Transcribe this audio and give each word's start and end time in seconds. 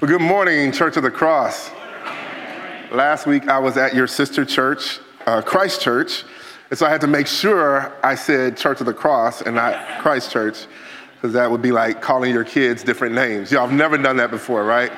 Well, 0.00 0.10
good 0.10 0.22
morning, 0.22 0.72
Church 0.72 0.96
of 0.96 1.02
the 1.02 1.10
Cross. 1.10 1.70
Last 2.90 3.26
week 3.26 3.48
I 3.48 3.58
was 3.58 3.76
at 3.76 3.94
your 3.94 4.06
sister 4.06 4.46
church, 4.46 4.98
uh, 5.26 5.42
Christ 5.42 5.82
Church, 5.82 6.24
and 6.70 6.78
so 6.78 6.86
I 6.86 6.88
had 6.88 7.02
to 7.02 7.06
make 7.06 7.26
sure 7.26 7.94
I 8.02 8.14
said 8.14 8.56
Church 8.56 8.80
of 8.80 8.86
the 8.86 8.94
Cross 8.94 9.42
and 9.42 9.56
not 9.56 10.00
Christ 10.00 10.30
Church, 10.30 10.64
because 11.14 11.34
that 11.34 11.50
would 11.50 11.60
be 11.60 11.70
like 11.70 12.00
calling 12.00 12.32
your 12.32 12.44
kids 12.44 12.82
different 12.82 13.14
names. 13.14 13.52
Y'all 13.52 13.66
have 13.66 13.76
never 13.76 13.98
done 13.98 14.16
that 14.16 14.30
before, 14.30 14.64
right? 14.64 14.90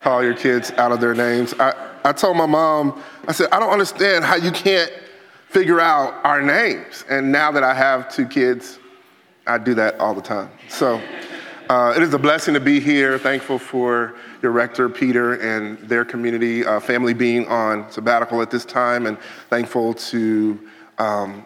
Call 0.00 0.22
your 0.22 0.36
kids 0.36 0.70
out 0.76 0.92
of 0.92 1.00
their 1.00 1.14
names. 1.14 1.52
I, 1.58 1.74
I 2.04 2.12
told 2.12 2.36
my 2.36 2.46
mom, 2.46 3.02
I 3.26 3.32
said, 3.32 3.48
I 3.50 3.58
don't 3.58 3.72
understand 3.72 4.24
how 4.24 4.36
you 4.36 4.52
can't 4.52 4.92
figure 5.48 5.80
out 5.80 6.24
our 6.24 6.40
names. 6.40 7.04
And 7.10 7.32
now 7.32 7.50
that 7.50 7.64
I 7.64 7.74
have 7.74 8.14
two 8.14 8.28
kids, 8.28 8.78
I 9.44 9.58
do 9.58 9.74
that 9.74 9.98
all 9.98 10.14
the 10.14 10.22
time. 10.22 10.50
So 10.68 11.02
uh, 11.68 11.92
it 11.96 12.02
is 12.02 12.14
a 12.14 12.18
blessing 12.18 12.54
to 12.54 12.60
be 12.60 12.78
here. 12.78 13.18
Thankful 13.18 13.58
for 13.58 14.14
your 14.42 14.52
rector, 14.52 14.88
Peter, 14.88 15.34
and 15.34 15.78
their 15.80 16.04
community, 16.04 16.64
uh, 16.64 16.78
family 16.78 17.12
being 17.12 17.46
on 17.48 17.90
sabbatical 17.90 18.40
at 18.40 18.50
this 18.50 18.64
time, 18.64 19.06
and 19.06 19.18
thankful 19.50 19.94
to 19.94 20.60
um, 20.98 21.44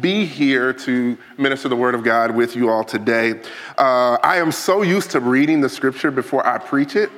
be 0.00 0.24
here 0.24 0.72
to 0.72 1.18
minister 1.36 1.68
the 1.68 1.76
Word 1.76 1.94
of 1.94 2.02
God 2.02 2.30
with 2.30 2.56
you 2.56 2.70
all 2.70 2.84
today. 2.84 3.40
Uh, 3.76 4.18
I 4.22 4.38
am 4.38 4.52
so 4.52 4.82
used 4.82 5.10
to 5.10 5.20
reading 5.20 5.60
the 5.60 5.68
scripture 5.68 6.10
before 6.10 6.46
I 6.46 6.58
preach 6.58 6.96
it 6.96 7.10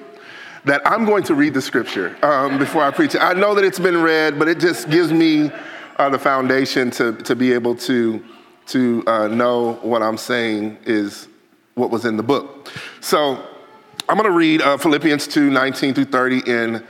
that 0.65 0.83
I'm 0.85 1.05
going 1.05 1.23
to 1.25 1.35
read 1.35 1.55
the 1.55 1.63
scripture 1.63 2.17
um, 2.25 2.59
before 2.59 2.83
I 2.83 2.91
preach 2.91 3.15
it. 3.15 3.23
I 3.23 3.33
know 3.33 3.55
that 3.55 3.65
it's 3.65 3.79
been 3.79 4.03
read, 4.03 4.39
but 4.39 4.49
it 4.49 4.59
just 4.59 4.91
gives 4.91 5.13
me 5.13 5.51
uh, 5.97 6.09
the 6.11 6.19
foundation 6.19 6.91
to, 6.93 7.13
to 7.23 7.35
be 7.35 7.53
able 7.53 7.75
to, 7.77 8.25
to 8.67 9.05
uh, 9.07 9.29
know 9.29 9.75
what 9.83 10.03
I'm 10.03 10.19
saying 10.19 10.79
is 10.85 11.29
what 11.75 11.91
was 11.91 12.05
in 12.05 12.17
the 12.17 12.23
book. 12.23 12.71
So 13.01 13.45
I'm 14.09 14.17
going 14.17 14.29
to 14.29 14.37
read 14.37 14.63
uh, 14.63 14.77
Philippians 14.77 15.29
2 15.29 15.51
19 15.51 15.95
through 15.95 16.05
30 16.07 16.43
in 16.51 16.85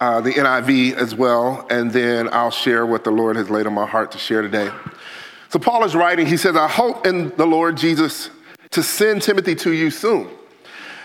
uh, 0.00 0.20
the 0.20 0.32
NIV 0.32 0.94
as 0.94 1.14
well, 1.14 1.66
and 1.70 1.90
then 1.92 2.28
I'll 2.32 2.50
share 2.50 2.84
what 2.86 3.04
the 3.04 3.10
Lord 3.10 3.36
has 3.36 3.50
laid 3.50 3.66
on 3.66 3.74
my 3.74 3.86
heart 3.86 4.12
to 4.12 4.18
share 4.18 4.42
today. 4.42 4.70
So 5.50 5.58
Paul 5.58 5.84
is 5.84 5.94
writing, 5.94 6.26
he 6.26 6.36
says, 6.36 6.56
I 6.56 6.66
hope 6.66 7.06
in 7.06 7.34
the 7.36 7.46
Lord 7.46 7.76
Jesus 7.76 8.30
to 8.70 8.82
send 8.82 9.22
Timothy 9.22 9.54
to 9.54 9.72
you 9.72 9.90
soon, 9.90 10.28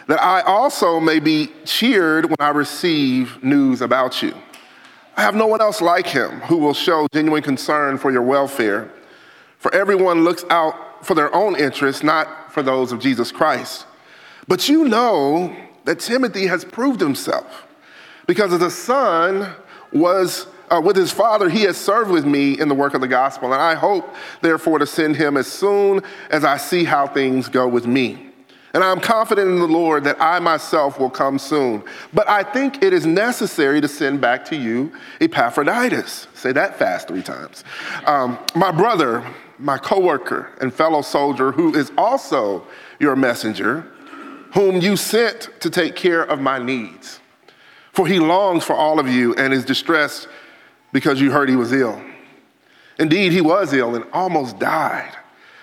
that 0.07 0.21
I 0.21 0.41
also 0.41 0.99
may 0.99 1.19
be 1.19 1.51
cheered 1.65 2.25
when 2.25 2.37
I 2.39 2.49
receive 2.49 3.43
news 3.43 3.81
about 3.81 4.23
you. 4.23 4.33
I 5.15 5.21
have 5.21 5.35
no 5.35 5.47
one 5.47 5.61
else 5.61 5.81
like 5.81 6.07
him 6.07 6.39
who 6.41 6.57
will 6.57 6.73
show 6.73 7.07
genuine 7.13 7.43
concern 7.43 7.97
for 7.97 8.11
your 8.11 8.21
welfare. 8.21 8.89
For 9.57 9.73
everyone 9.75 10.23
looks 10.23 10.45
out 10.49 11.05
for 11.05 11.13
their 11.13 11.33
own 11.35 11.55
interests, 11.55 12.03
not 12.03 12.48
for 12.51 12.63
those 12.63 12.91
of 12.91 12.99
Jesus 12.99 13.31
Christ. 13.31 13.85
But 14.47 14.67
you 14.67 14.85
know 14.85 15.55
that 15.85 15.99
Timothy 15.99 16.47
has 16.47 16.65
proved 16.65 16.99
himself 16.99 17.67
because 18.27 18.53
as 18.53 18.61
a 18.61 18.71
son 18.71 19.53
was 19.91 20.47
uh, 20.69 20.81
with 20.83 20.95
his 20.95 21.11
father, 21.11 21.49
he 21.49 21.63
has 21.63 21.77
served 21.77 22.11
with 22.11 22.25
me 22.25 22.59
in 22.59 22.67
the 22.67 22.75
work 22.75 22.93
of 22.93 23.01
the 23.01 23.07
gospel. 23.07 23.53
And 23.53 23.61
I 23.61 23.75
hope, 23.75 24.13
therefore, 24.41 24.79
to 24.79 24.85
send 24.85 25.15
him 25.15 25.37
as 25.37 25.47
soon 25.47 26.01
as 26.29 26.43
I 26.43 26.57
see 26.57 26.83
how 26.83 27.07
things 27.07 27.49
go 27.49 27.67
with 27.67 27.87
me. 27.87 28.29
And 28.73 28.83
I'm 28.83 28.99
confident 28.99 29.49
in 29.49 29.59
the 29.59 29.67
Lord 29.67 30.03
that 30.03 30.21
I 30.21 30.37
myself 30.39 30.99
will 30.99 31.09
come 31.09 31.39
soon. 31.39 31.83
But 32.13 32.29
I 32.29 32.43
think 32.43 32.83
it 32.83 32.93
is 32.93 33.05
necessary 33.05 33.81
to 33.81 33.87
send 33.87 34.21
back 34.21 34.45
to 34.45 34.55
you 34.55 34.91
Epaphroditus. 35.19 36.27
Say 36.35 36.51
that 36.51 36.77
fast 36.77 37.07
three 37.07 37.23
times. 37.23 37.63
Um, 38.05 38.37
my 38.53 38.71
brother, 38.71 39.25
my 39.59 39.77
coworker, 39.77 40.51
and 40.61 40.73
fellow 40.73 41.01
soldier, 41.01 41.51
who 41.51 41.75
is 41.75 41.91
also 41.97 42.65
your 42.99 43.15
messenger 43.15 43.85
whom 44.53 44.81
you 44.81 44.95
sent 44.95 45.49
to 45.59 45.69
take 45.69 45.95
care 45.95 46.23
of 46.23 46.39
my 46.39 46.59
needs. 46.59 47.19
For 47.93 48.07
he 48.07 48.19
longs 48.19 48.63
for 48.63 48.73
all 48.73 48.99
of 48.99 49.07
you 49.07 49.35
and 49.35 49.53
is 49.53 49.65
distressed 49.65 50.27
because 50.91 51.21
you 51.21 51.31
heard 51.31 51.49
he 51.49 51.55
was 51.55 51.73
ill. 51.73 52.01
Indeed, 52.97 53.31
he 53.31 53.41
was 53.41 53.73
ill 53.73 53.95
and 53.95 54.05
almost 54.11 54.59
died. 54.59 55.15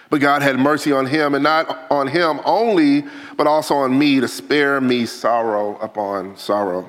But 0.08 0.20
God 0.20 0.42
had 0.42 0.58
mercy 0.58 0.92
on 0.92 1.06
him, 1.06 1.34
and 1.34 1.42
not 1.42 1.90
on 1.90 2.06
him 2.06 2.40
only, 2.44 3.04
but 3.36 3.48
also 3.48 3.74
on 3.74 3.98
me 3.98 4.20
to 4.20 4.28
spare 4.28 4.80
me 4.80 5.04
sorrow 5.04 5.76
upon 5.78 6.36
sorrow. 6.36 6.88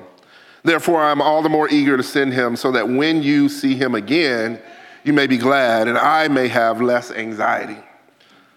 Therefore, 0.62 1.02
I'm 1.02 1.20
all 1.20 1.42
the 1.42 1.48
more 1.48 1.68
eager 1.68 1.96
to 1.96 2.02
send 2.02 2.32
him 2.32 2.54
so 2.54 2.70
that 2.72 2.88
when 2.88 3.22
you 3.22 3.48
see 3.48 3.74
him 3.74 3.96
again, 3.96 4.60
you 5.08 5.14
may 5.14 5.26
be 5.26 5.38
glad 5.38 5.88
and 5.88 5.96
I 5.96 6.28
may 6.28 6.48
have 6.48 6.82
less 6.82 7.10
anxiety. 7.10 7.78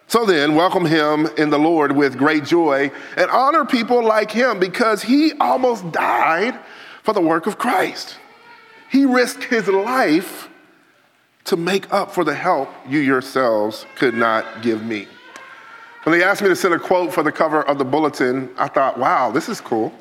So 0.08 0.26
then, 0.26 0.54
welcome 0.54 0.86
him 0.86 1.28
in 1.38 1.50
the 1.50 1.58
Lord 1.58 1.94
with 1.94 2.18
great 2.18 2.44
joy 2.44 2.92
and 3.16 3.32
honor 3.32 3.64
people 3.64 4.04
like 4.04 4.30
him 4.30 4.60
because 4.60 5.02
he 5.02 5.32
almost 5.40 5.90
died 5.94 6.60
for 7.04 7.14
the 7.14 7.22
work 7.22 7.48
of 7.48 7.58
Christ. 7.58 8.18
He 8.90 9.06
risked 9.06 9.46
his 9.46 9.70
life 9.70 10.50
to 11.46 11.56
make 11.56 11.92
up 11.94 12.12
for 12.12 12.26
the 12.26 12.36
help 12.36 12.70
you 12.86 13.00
yourselves 13.00 13.86
could 13.96 14.14
not 14.14 14.62
give 14.62 14.84
me. 14.84 15.08
When 16.04 16.20
they 16.20 16.26
asked 16.26 16.42
me 16.42 16.50
to 16.50 16.56
send 16.58 16.74
a 16.74 16.80
quote 16.80 17.14
for 17.14 17.24
the 17.24 17.32
cover 17.32 17.64
of 17.64 17.78
the 17.78 17.86
bulletin, 17.86 18.50
I 18.58 18.68
thought, 18.68 19.00
wow, 19.00 19.32
this 19.32 19.48
is 19.48 19.62
cool. 19.62 19.94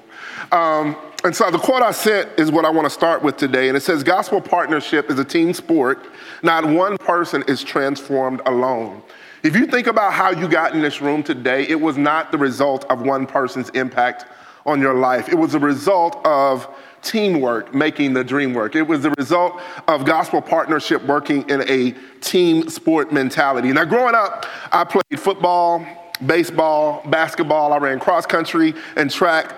Um, 0.51 0.97
and 1.25 1.35
so 1.35 1.51
the 1.51 1.59
quote 1.59 1.83
I 1.83 1.91
sent 1.91 2.31
is 2.39 2.51
what 2.51 2.65
I 2.65 2.71
want 2.71 2.87
to 2.87 2.91
start 2.91 3.23
with 3.23 3.37
today. 3.37 3.69
And 3.69 3.77
it 3.77 3.83
says 3.83 4.03
Gospel 4.03 4.41
partnership 4.41 5.11
is 5.11 5.19
a 5.19 5.25
team 5.25 5.53
sport. 5.53 6.07
Not 6.43 6.65
one 6.65 6.97
person 6.99 7.45
is 7.47 7.63
transformed 7.63 8.41
alone. 8.47 9.03
If 9.43 9.57
you 9.57 9.67
think 9.67 9.87
about 9.87 10.13
how 10.13 10.31
you 10.31 10.49
got 10.49 10.75
in 10.75 10.83
this 10.83 11.01
room 11.01 11.23
today, 11.23 11.67
it 11.67 11.81
was 11.81 11.97
not 11.97 12.31
the 12.31 12.39
result 12.39 12.85
of 12.91 13.03
one 13.03 13.27
person's 13.27 13.71
impact 13.71 14.27
on 14.67 14.81
your 14.81 14.95
life. 14.95 15.29
It 15.29 15.35
was 15.35 15.55
a 15.55 15.59
result 15.59 16.25
of 16.27 16.69
teamwork 17.03 17.75
making 17.75 18.13
the 18.13 18.23
dream 18.23 18.53
work. 18.53 18.75
It 18.75 18.83
was 18.83 19.03
the 19.03 19.11
result 19.19 19.61
of 19.89 20.05
gospel 20.05 20.43
partnership 20.43 21.03
working 21.05 21.49
in 21.49 21.63
a 21.69 21.93
team 22.21 22.69
sport 22.69 23.13
mentality. 23.13 23.73
Now, 23.73 23.85
growing 23.85 24.15
up, 24.15 24.47
I 24.71 24.85
played 24.85 25.19
football, 25.19 25.87
baseball, 26.27 27.03
basketball, 27.07 27.73
I 27.73 27.79
ran 27.79 27.99
cross 27.99 28.27
country 28.27 28.75
and 28.97 29.11
track 29.11 29.55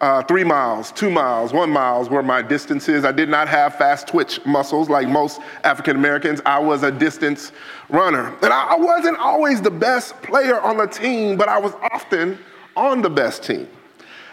uh, 0.00 0.22
three 0.22 0.44
miles, 0.44 0.92
two 0.92 1.10
miles, 1.10 1.52
one 1.52 1.70
miles 1.70 2.10
were 2.10 2.22
my 2.22 2.42
distances. 2.42 3.04
I 3.04 3.12
did 3.12 3.28
not 3.28 3.48
have 3.48 3.76
fast 3.76 4.08
twitch 4.08 4.44
muscles 4.44 4.90
like 4.90 5.08
most 5.08 5.40
African 5.64 5.96
Americans. 5.96 6.42
I 6.44 6.58
was 6.58 6.82
a 6.82 6.90
distance 6.90 7.52
runner. 7.88 8.34
And 8.42 8.52
I, 8.52 8.72
I 8.72 8.76
wasn't 8.76 9.18
always 9.18 9.62
the 9.62 9.70
best 9.70 10.20
player 10.22 10.60
on 10.60 10.76
the 10.76 10.86
team, 10.86 11.36
but 11.36 11.48
I 11.48 11.58
was 11.58 11.72
often 11.92 12.38
on 12.76 13.00
the 13.00 13.08
best 13.08 13.42
team. 13.42 13.68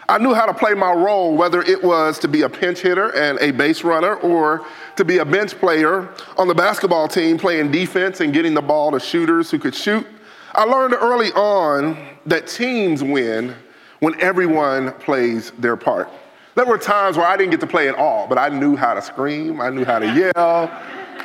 I 0.06 0.18
knew 0.18 0.34
how 0.34 0.44
to 0.44 0.52
play 0.52 0.74
my 0.74 0.92
role, 0.92 1.34
whether 1.34 1.62
it 1.62 1.82
was 1.82 2.18
to 2.18 2.28
be 2.28 2.42
a 2.42 2.48
pinch 2.48 2.80
hitter 2.80 3.14
and 3.16 3.38
a 3.38 3.52
base 3.52 3.84
runner 3.84 4.16
or 4.16 4.66
to 4.96 5.04
be 5.04 5.18
a 5.18 5.24
bench 5.24 5.54
player 5.54 6.10
on 6.36 6.46
the 6.46 6.54
basketball 6.54 7.08
team 7.08 7.38
playing 7.38 7.70
defense 7.70 8.20
and 8.20 8.34
getting 8.34 8.52
the 8.52 8.60
ball 8.60 8.90
to 8.90 9.00
shooters 9.00 9.50
who 9.50 9.58
could 9.58 9.74
shoot. 9.74 10.06
I 10.52 10.64
learned 10.64 10.92
early 10.92 11.32
on 11.32 11.96
that 12.26 12.46
teams 12.48 13.02
win 13.02 13.54
when 14.00 14.20
everyone 14.20 14.92
plays 14.92 15.50
their 15.58 15.76
part. 15.76 16.08
There 16.54 16.66
were 16.66 16.78
times 16.78 17.16
where 17.16 17.26
I 17.26 17.36
didn't 17.36 17.50
get 17.50 17.60
to 17.60 17.66
play 17.66 17.88
at 17.88 17.96
all, 17.96 18.26
but 18.26 18.38
I 18.38 18.48
knew 18.48 18.76
how 18.76 18.94
to 18.94 19.02
scream, 19.02 19.60
I 19.60 19.70
knew 19.70 19.84
how 19.84 19.98
to 19.98 20.06
yell, 20.06 20.70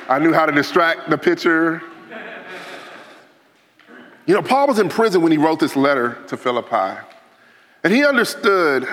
I 0.10 0.18
knew 0.20 0.34
how 0.34 0.46
to 0.46 0.52
distract 0.52 1.10
the 1.10 1.18
pitcher. 1.18 1.82
You 4.26 4.36
know, 4.36 4.42
Paul 4.42 4.68
was 4.68 4.80
in 4.80 4.90
prison 4.90 5.22
when 5.22 5.32
he 5.32 5.38
wrote 5.38 5.60
this 5.60 5.76
letter 5.76 6.18
to 6.28 6.38
Philippi, 6.38 7.00
and 7.84 7.94
he 7.94 8.06
understood 8.06 8.88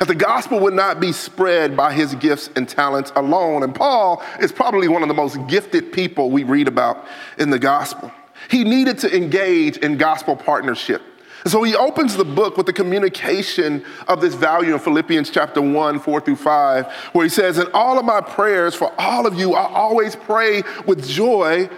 that 0.00 0.08
the 0.08 0.14
gospel 0.14 0.58
would 0.60 0.72
not 0.72 0.98
be 0.98 1.12
spread 1.12 1.76
by 1.76 1.92
his 1.92 2.14
gifts 2.14 2.48
and 2.56 2.66
talents 2.66 3.12
alone. 3.16 3.62
And 3.62 3.74
Paul 3.74 4.22
is 4.40 4.50
probably 4.50 4.88
one 4.88 5.02
of 5.02 5.08
the 5.08 5.14
most 5.14 5.38
gifted 5.46 5.92
people 5.92 6.30
we 6.30 6.42
read 6.42 6.68
about 6.68 7.06
in 7.38 7.50
the 7.50 7.58
gospel. 7.58 8.10
He 8.50 8.64
needed 8.64 8.98
to 9.00 9.14
engage 9.14 9.76
in 9.76 9.98
gospel 9.98 10.34
partnership. 10.36 11.02
So 11.46 11.62
he 11.62 11.74
opens 11.74 12.16
the 12.16 12.24
book 12.24 12.56
with 12.56 12.66
the 12.66 12.72
communication 12.72 13.84
of 14.08 14.20
this 14.20 14.34
value 14.34 14.74
in 14.74 14.78
Philippians 14.78 15.30
chapter 15.30 15.62
1, 15.62 15.98
4 15.98 16.20
through 16.20 16.36
5, 16.36 16.92
where 17.12 17.24
he 17.24 17.30
says, 17.30 17.58
In 17.58 17.68
all 17.72 17.98
of 17.98 18.04
my 18.04 18.20
prayers 18.20 18.74
for 18.74 18.92
all 18.98 19.26
of 19.26 19.34
you, 19.34 19.54
I 19.54 19.72
always 19.72 20.16
pray 20.16 20.62
with 20.86 21.06
joy 21.06 21.70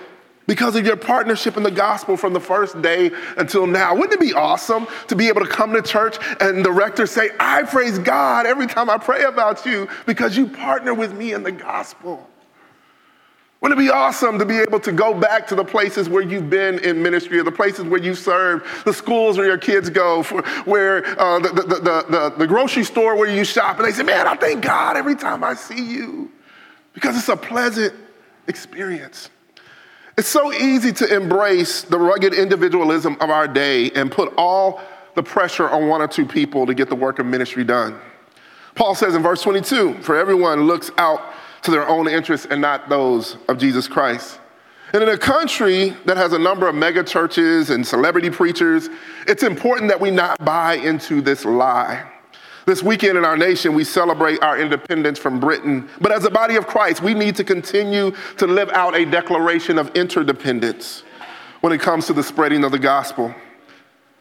because 0.46 0.74
of 0.76 0.84
your 0.84 0.96
partnership 0.96 1.56
in 1.56 1.62
the 1.62 1.70
gospel 1.70 2.16
from 2.16 2.32
the 2.32 2.40
first 2.40 2.82
day 2.82 3.10
until 3.36 3.66
now. 3.66 3.94
Wouldn't 3.94 4.14
it 4.14 4.20
be 4.20 4.32
awesome 4.32 4.86
to 5.08 5.16
be 5.16 5.28
able 5.28 5.40
to 5.42 5.48
come 5.48 5.72
to 5.72 5.82
church 5.82 6.16
and 6.40 6.64
the 6.64 6.72
rector 6.72 7.06
say, 7.06 7.30
I 7.38 7.62
praise 7.62 7.98
God 7.98 8.46
every 8.46 8.66
time 8.66 8.90
I 8.90 8.98
pray 8.98 9.22
about 9.24 9.64
you 9.64 9.88
because 10.06 10.36
you 10.36 10.48
partner 10.48 10.94
with 10.94 11.14
me 11.14 11.32
in 11.32 11.42
the 11.42 11.52
gospel? 11.52 12.28
Wouldn't 13.62 13.80
it 13.80 13.84
be 13.84 13.90
awesome 13.90 14.40
to 14.40 14.44
be 14.44 14.58
able 14.58 14.80
to 14.80 14.90
go 14.90 15.14
back 15.14 15.46
to 15.46 15.54
the 15.54 15.64
places 15.64 16.08
where 16.08 16.20
you've 16.20 16.50
been 16.50 16.80
in 16.80 17.00
ministry 17.00 17.38
or 17.38 17.44
the 17.44 17.52
places 17.52 17.84
where 17.84 18.02
you 18.02 18.12
served, 18.12 18.66
the 18.84 18.92
schools 18.92 19.38
where 19.38 19.46
your 19.46 19.56
kids 19.56 19.88
go, 19.88 20.24
for, 20.24 20.42
where 20.64 21.06
uh, 21.18 21.38
the, 21.38 21.48
the, 21.48 21.62
the, 21.62 22.06
the, 22.10 22.34
the 22.38 22.46
grocery 22.48 22.82
store 22.82 23.16
where 23.16 23.30
you 23.30 23.44
shop, 23.44 23.78
and 23.78 23.86
they 23.86 23.92
say, 23.92 24.02
Man, 24.02 24.26
I 24.26 24.34
thank 24.34 24.64
God 24.64 24.96
every 24.96 25.14
time 25.14 25.44
I 25.44 25.54
see 25.54 25.80
you 25.80 26.28
because 26.92 27.16
it's 27.16 27.28
a 27.28 27.36
pleasant 27.36 27.94
experience. 28.48 29.30
It's 30.18 30.28
so 30.28 30.52
easy 30.52 30.92
to 30.94 31.14
embrace 31.14 31.82
the 31.82 32.00
rugged 32.00 32.34
individualism 32.34 33.16
of 33.20 33.30
our 33.30 33.46
day 33.46 33.92
and 33.92 34.10
put 34.10 34.34
all 34.36 34.82
the 35.14 35.22
pressure 35.22 35.70
on 35.70 35.86
one 35.86 36.02
or 36.02 36.08
two 36.08 36.26
people 36.26 36.66
to 36.66 36.74
get 36.74 36.88
the 36.88 36.96
work 36.96 37.20
of 37.20 37.26
ministry 37.26 37.62
done. 37.62 37.96
Paul 38.74 38.96
says 38.96 39.14
in 39.14 39.22
verse 39.22 39.40
22 39.42 40.02
For 40.02 40.16
everyone 40.16 40.62
looks 40.62 40.90
out 40.98 41.31
to 41.62 41.70
their 41.70 41.88
own 41.88 42.08
interests 42.08 42.46
and 42.50 42.60
not 42.60 42.88
those 42.88 43.36
of 43.48 43.58
Jesus 43.58 43.88
Christ. 43.88 44.38
And 44.92 45.02
in 45.02 45.08
a 45.08 45.18
country 45.18 45.96
that 46.04 46.16
has 46.18 46.34
a 46.34 46.38
number 46.38 46.68
of 46.68 46.74
mega 46.74 47.02
churches 47.02 47.70
and 47.70 47.86
celebrity 47.86 48.28
preachers, 48.28 48.90
it's 49.26 49.42
important 49.42 49.88
that 49.88 50.00
we 50.00 50.10
not 50.10 50.38
buy 50.44 50.74
into 50.74 51.22
this 51.22 51.44
lie. 51.44 52.06
This 52.66 52.82
weekend 52.82 53.18
in 53.18 53.24
our 53.24 53.36
nation, 53.36 53.74
we 53.74 53.84
celebrate 53.84 54.40
our 54.42 54.60
independence 54.60 55.18
from 55.18 55.40
Britain. 55.40 55.88
But 56.00 56.12
as 56.12 56.24
a 56.24 56.30
body 56.30 56.56
of 56.56 56.66
Christ, 56.66 57.02
we 57.02 57.14
need 57.14 57.34
to 57.36 57.44
continue 57.44 58.12
to 58.36 58.46
live 58.46 58.70
out 58.70 58.94
a 58.94 59.04
declaration 59.04 59.78
of 59.78 59.88
interdependence 59.96 61.02
when 61.60 61.72
it 61.72 61.80
comes 61.80 62.06
to 62.06 62.12
the 62.12 62.22
spreading 62.22 62.62
of 62.62 62.70
the 62.70 62.78
gospel. 62.78 63.34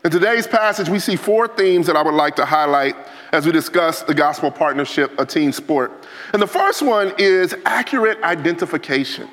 In 0.04 0.10
today's 0.10 0.48
passage, 0.48 0.90
we 0.90 0.98
see 0.98 1.16
four 1.16 1.48
themes 1.48 1.86
that 1.86 1.96
I 1.96 2.02
would 2.02 2.16
like 2.16 2.36
to 2.38 2.46
highlight 2.46 2.96
as 3.32 3.46
we 3.46 3.52
discuss 3.52 4.02
the 4.04 4.14
gospel 4.14 4.52
partnership, 4.52 5.18
a 5.20 5.26
team 5.26 5.52
sport. 5.52 5.92
And 6.34 6.42
the 6.42 6.48
first 6.48 6.82
one 6.82 7.14
is 7.18 7.56
accurate 7.66 8.22
identification. 8.24 9.30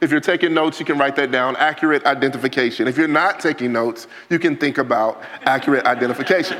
If 0.00 0.10
you're 0.10 0.20
taking 0.20 0.52
notes, 0.52 0.80
you 0.80 0.86
can 0.86 0.98
write 0.98 1.14
that 1.16 1.30
down 1.30 1.54
accurate 1.56 2.04
identification. 2.04 2.88
If 2.88 2.98
you're 2.98 3.06
not 3.06 3.38
taking 3.38 3.72
notes, 3.72 4.08
you 4.30 4.38
can 4.38 4.56
think 4.56 4.78
about 4.78 5.22
accurate 5.42 5.86
identification. 5.86 6.58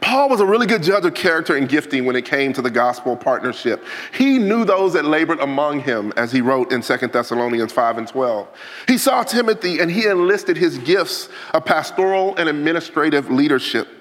Paul 0.00 0.28
was 0.28 0.40
a 0.40 0.46
really 0.46 0.66
good 0.66 0.82
judge 0.82 1.04
of 1.04 1.14
character 1.14 1.56
and 1.56 1.68
gifting 1.68 2.04
when 2.04 2.14
it 2.14 2.24
came 2.24 2.52
to 2.52 2.62
the 2.62 2.70
gospel 2.70 3.16
partnership. 3.16 3.84
He 4.12 4.38
knew 4.38 4.64
those 4.64 4.92
that 4.92 5.04
labored 5.04 5.40
among 5.40 5.80
him, 5.80 6.12
as 6.16 6.30
he 6.30 6.40
wrote 6.40 6.72
in 6.72 6.82
2 6.82 6.96
Thessalonians 7.08 7.72
5 7.72 7.98
and 7.98 8.08
12. 8.08 8.48
He 8.86 8.96
saw 8.96 9.24
Timothy 9.24 9.80
and 9.80 9.90
he 9.90 10.06
enlisted 10.06 10.56
his 10.56 10.78
gifts 10.78 11.28
of 11.52 11.64
pastoral 11.64 12.36
and 12.36 12.48
administrative 12.48 13.30
leadership. 13.30 13.97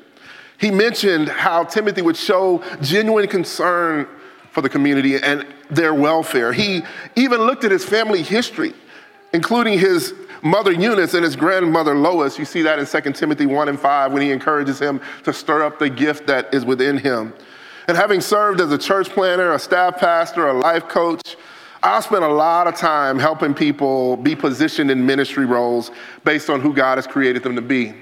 He 0.59 0.71
mentioned 0.71 1.29
how 1.29 1.63
Timothy 1.63 2.01
would 2.01 2.17
show 2.17 2.63
genuine 2.81 3.27
concern 3.27 4.07
for 4.51 4.61
the 4.61 4.69
community 4.69 5.15
and 5.15 5.45
their 5.69 5.93
welfare. 5.93 6.51
He 6.51 6.81
even 7.15 7.41
looked 7.41 7.63
at 7.63 7.71
his 7.71 7.85
family 7.85 8.23
history, 8.23 8.73
including 9.33 9.77
his 9.77 10.13
mother 10.41 10.71
Eunice 10.71 11.13
and 11.13 11.23
his 11.23 11.35
grandmother 11.35 11.95
Lois. 11.95 12.39
You 12.39 12.45
see 12.45 12.63
that 12.63 12.79
in 12.79 12.85
2 12.85 13.13
Timothy 13.13 13.45
1 13.45 13.69
and 13.69 13.79
5 13.79 14.11
when 14.11 14.21
he 14.21 14.31
encourages 14.31 14.79
him 14.79 14.99
to 15.23 15.33
stir 15.33 15.63
up 15.63 15.77
the 15.77 15.89
gift 15.89 16.25
that 16.27 16.53
is 16.53 16.65
within 16.65 16.97
him. 16.97 17.33
And 17.87 17.95
having 17.95 18.19
served 18.19 18.59
as 18.59 18.71
a 18.71 18.77
church 18.77 19.09
planter, 19.09 19.53
a 19.53 19.59
staff 19.59 19.97
pastor, 19.97 20.47
a 20.47 20.53
life 20.53 20.87
coach, 20.87 21.35
I 21.83 21.99
spent 21.99 22.23
a 22.23 22.27
lot 22.27 22.67
of 22.67 22.75
time 22.75 23.19
helping 23.19 23.53
people 23.53 24.17
be 24.17 24.35
positioned 24.35 24.89
in 24.89 25.05
ministry 25.05 25.45
roles 25.45 25.91
based 26.23 26.49
on 26.49 26.59
who 26.59 26.73
God 26.73 26.97
has 26.97 27.05
created 27.05 27.43
them 27.43 27.55
to 27.55 27.61
be. 27.61 27.93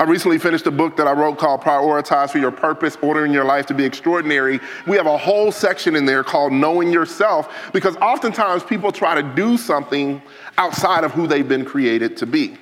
I 0.00 0.04
recently 0.04 0.38
finished 0.38 0.64
a 0.68 0.70
book 0.70 0.96
that 0.96 1.08
I 1.08 1.12
wrote 1.12 1.38
called 1.38 1.60
Prioritize 1.60 2.30
for 2.30 2.38
Your 2.38 2.52
Purpose, 2.52 2.96
Ordering 3.02 3.32
Your 3.32 3.44
Life 3.44 3.66
to 3.66 3.74
Be 3.74 3.84
Extraordinary. 3.84 4.60
We 4.86 4.96
have 4.96 5.06
a 5.06 5.18
whole 5.18 5.50
section 5.50 5.96
in 5.96 6.04
there 6.04 6.22
called 6.22 6.52
Knowing 6.52 6.92
Yourself 6.92 7.52
because 7.72 7.96
oftentimes 7.96 8.62
people 8.62 8.92
try 8.92 9.20
to 9.20 9.24
do 9.34 9.56
something 9.56 10.22
outside 10.56 11.02
of 11.02 11.10
who 11.10 11.26
they've 11.26 11.48
been 11.48 11.64
created 11.64 12.16
to 12.18 12.26
be. 12.26 12.56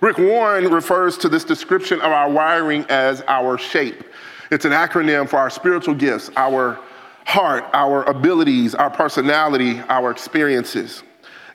Rick 0.00 0.16
Warren 0.16 0.72
refers 0.72 1.18
to 1.18 1.28
this 1.28 1.44
description 1.44 2.00
of 2.00 2.10
our 2.10 2.30
wiring 2.30 2.86
as 2.88 3.22
our 3.28 3.58
shape. 3.58 4.04
It's 4.50 4.64
an 4.64 4.72
acronym 4.72 5.28
for 5.28 5.36
our 5.36 5.50
spiritual 5.50 5.94
gifts, 5.94 6.30
our 6.36 6.78
heart, 7.26 7.66
our 7.74 8.04
abilities, 8.04 8.74
our 8.74 8.88
personality, 8.88 9.78
our 9.90 10.10
experiences. 10.10 11.02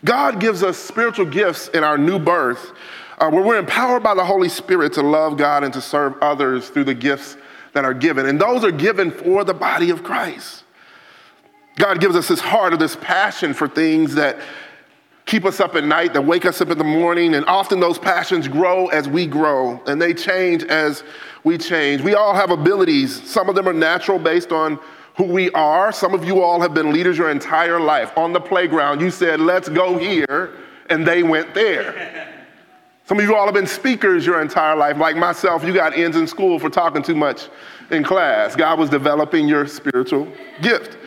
God 0.05 0.39
gives 0.39 0.61
us 0.61 0.77
spiritual 0.77 1.25
gifts 1.25 1.69
in 1.69 1.83
our 1.83 1.97
new 1.97 2.19
birth 2.19 2.73
uh, 3.23 3.29
where 3.29 3.41
we're 3.41 3.57
empowered 3.57 4.03
by 4.03 4.13
the 4.13 4.25
Holy 4.25 4.49
Spirit 4.49 4.91
to 4.91 5.01
love 5.01 5.37
God 5.37 5.63
and 5.63 5.73
to 5.73 5.79
serve 5.79 6.15
others 6.21 6.67
through 6.67 6.83
the 6.83 6.93
gifts 6.93 7.37
that 7.71 7.85
are 7.85 7.93
given. 7.93 8.25
And 8.25 8.39
those 8.39 8.65
are 8.65 8.71
given 8.71 9.11
for 9.11 9.45
the 9.45 9.53
body 9.53 9.91
of 9.91 10.03
Christ. 10.03 10.65
God 11.77 12.01
gives 12.01 12.17
us 12.17 12.27
this 12.27 12.41
heart 12.41 12.73
or 12.73 12.77
this 12.77 12.97
passion 12.97 13.53
for 13.53 13.69
things 13.69 14.13
that 14.15 14.39
keep 15.25 15.45
us 15.45 15.61
up 15.61 15.75
at 15.75 15.85
night, 15.85 16.13
that 16.13 16.21
wake 16.21 16.45
us 16.45 16.59
up 16.59 16.69
in 16.69 16.77
the 16.77 16.83
morning. 16.83 17.33
And 17.35 17.45
often 17.45 17.79
those 17.79 17.97
passions 17.97 18.49
grow 18.49 18.87
as 18.87 19.07
we 19.07 19.25
grow 19.25 19.81
and 19.87 20.01
they 20.01 20.13
change 20.13 20.65
as 20.65 21.03
we 21.45 21.57
change. 21.57 22.01
We 22.01 22.15
all 22.15 22.33
have 22.33 22.51
abilities. 22.51 23.23
Some 23.23 23.47
of 23.47 23.55
them 23.55 23.69
are 23.69 23.73
natural 23.73 24.19
based 24.19 24.51
on 24.51 24.77
who 25.15 25.23
we 25.23 25.49
are. 25.51 25.93
Some 25.93 26.13
of 26.13 26.25
you 26.25 26.41
all 26.41 26.59
have 26.59 26.73
been 26.73 26.91
leaders 26.91 27.17
your 27.17 27.31
entire 27.31 27.79
life. 27.79 28.11
On 28.17 28.33
the 28.33 28.41
playground, 28.41 28.99
you 28.99 29.11
said, 29.11 29.39
let's 29.39 29.69
go 29.69 29.97
here, 29.97 30.55
and 30.89 31.07
they 31.07 31.23
went 31.23 31.53
there. 31.53 32.42
Some 33.05 33.19
of 33.19 33.25
you 33.25 33.35
all 33.35 33.45
have 33.45 33.53
been 33.53 33.67
speakers 33.67 34.25
your 34.25 34.41
entire 34.41 34.77
life. 34.77 34.97
Like 34.97 35.17
myself, 35.17 35.63
you 35.65 35.73
got 35.73 35.93
ends 35.97 36.15
in 36.15 36.25
school 36.25 36.57
for 36.57 36.69
talking 36.69 37.03
too 37.03 37.15
much 37.15 37.49
in 37.91 38.01
class. 38.03 38.55
God 38.55 38.79
was 38.79 38.89
developing 38.89 39.45
your 39.47 39.67
spiritual 39.67 40.27
gift. 40.61 40.97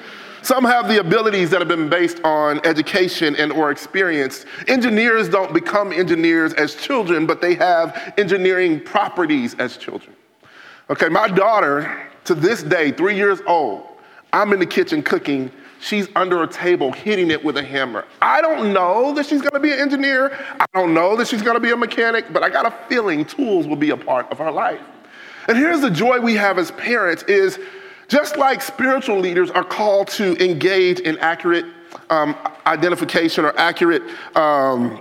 Some 0.43 0.63
have 0.63 0.89
the 0.89 1.01
abilities 1.01 1.51
that 1.51 1.61
have 1.61 1.69
been 1.69 1.89
based 1.89 2.21
on 2.23 2.61
education 2.67 3.35
and 3.37 3.51
or 3.51 3.71
experience. 3.71 4.45
Engineers 4.69 5.29
don't 5.29 5.55
become 5.55 5.91
engineers 5.91 6.53
as 6.53 6.75
children, 6.75 7.27
but 7.27 7.41
they 7.41 7.55
have 7.55 8.15
engineering 8.19 8.79
properties 8.79 9.55
as 9.55 9.79
children. 9.79 10.15
Okay, 10.91 11.09
my 11.09 11.29
daughter 11.29 12.09
to 12.25 12.35
this 12.35 12.63
day, 12.63 12.93
3 12.93 13.17
years 13.17 13.41
old, 13.47 13.87
I'm 14.33 14.53
in 14.53 14.61
the 14.61 14.67
kitchen 14.67 15.03
cooking 15.03 15.51
she's 15.87 16.09
under 16.17 16.43
a 16.43 16.49
table 16.49 16.91
hitting 16.91 17.31
it 17.31 17.43
with 17.44 17.56
a 17.56 17.62
hammer. 17.62 18.05
I 18.21 18.41
don't 18.41 18.73
know 18.73 19.15
that 19.15 19.27
she's 19.27 19.41
gonna 19.41 19.61
be 19.61 19.73
an 19.73 19.79
engineer. 19.79 20.37
I 20.59 20.67
don't 20.75 20.93
know 20.93 21.17
that 21.17 21.29
she's 21.29 21.43
gonna 21.43 21.61
be 21.61 21.71
a 21.71 21.77
mechanic, 21.77 22.33
but 22.33 22.43
I 22.43 22.50
got 22.50 22.67
a 22.67 22.73
feeling 22.88 23.25
tools 23.25 23.67
will 23.67 23.77
be 23.77 23.91
a 23.91 23.97
part 23.97 24.31
of 24.33 24.38
her 24.38 24.50
life. 24.50 24.81
And 25.49 25.56
here's 25.56 25.81
the 25.81 25.91
joy 25.91 26.19
we 26.19 26.35
have 26.35 26.59
as 26.59 26.73
parents 26.73 27.23
is 27.25 27.61
just 28.09 28.37
like 28.37 28.62
spiritual 28.62 29.21
leaders 29.21 29.50
are 29.50 29.65
called 29.65 30.09
to 30.09 30.37
engage 30.44 31.00
in 31.00 31.19
accurate 31.19 31.67
um, 32.11 32.37
identification 32.67 33.44
or 33.44 33.56
accurate 33.59 34.03
um, 34.35 35.00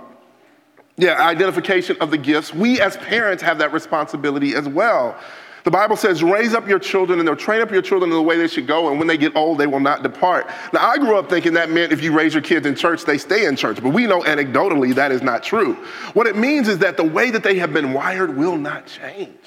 yeah, 0.98 1.20
identification 1.20 1.96
of 2.00 2.10
the 2.10 2.18
gifts. 2.18 2.54
We 2.54 2.80
as 2.80 2.96
parents 2.96 3.42
have 3.42 3.58
that 3.58 3.72
responsibility 3.72 4.54
as 4.54 4.68
well. 4.68 5.18
The 5.66 5.72
Bible 5.72 5.96
says, 5.96 6.22
raise 6.22 6.54
up 6.54 6.68
your 6.68 6.78
children 6.78 7.18
and 7.18 7.26
they'll 7.26 7.34
train 7.34 7.60
up 7.60 7.72
your 7.72 7.82
children 7.82 8.12
in 8.12 8.16
the 8.16 8.22
way 8.22 8.38
they 8.38 8.46
should 8.46 8.68
go, 8.68 8.88
and 8.88 9.00
when 9.00 9.08
they 9.08 9.16
get 9.16 9.34
old, 9.34 9.58
they 9.58 9.66
will 9.66 9.80
not 9.80 10.04
depart. 10.04 10.48
Now, 10.72 10.86
I 10.86 10.96
grew 10.96 11.18
up 11.18 11.28
thinking 11.28 11.54
that 11.54 11.70
meant 11.70 11.92
if 11.92 12.04
you 12.04 12.16
raise 12.16 12.34
your 12.34 12.42
kids 12.44 12.66
in 12.66 12.76
church, 12.76 13.04
they 13.04 13.18
stay 13.18 13.46
in 13.46 13.56
church, 13.56 13.82
but 13.82 13.92
we 13.92 14.06
know 14.06 14.22
anecdotally 14.22 14.94
that 14.94 15.10
is 15.10 15.22
not 15.22 15.42
true. 15.42 15.74
What 16.14 16.28
it 16.28 16.36
means 16.36 16.68
is 16.68 16.78
that 16.78 16.96
the 16.96 17.02
way 17.02 17.32
that 17.32 17.42
they 17.42 17.58
have 17.58 17.72
been 17.72 17.92
wired 17.92 18.36
will 18.36 18.56
not 18.56 18.86
change. 18.86 19.40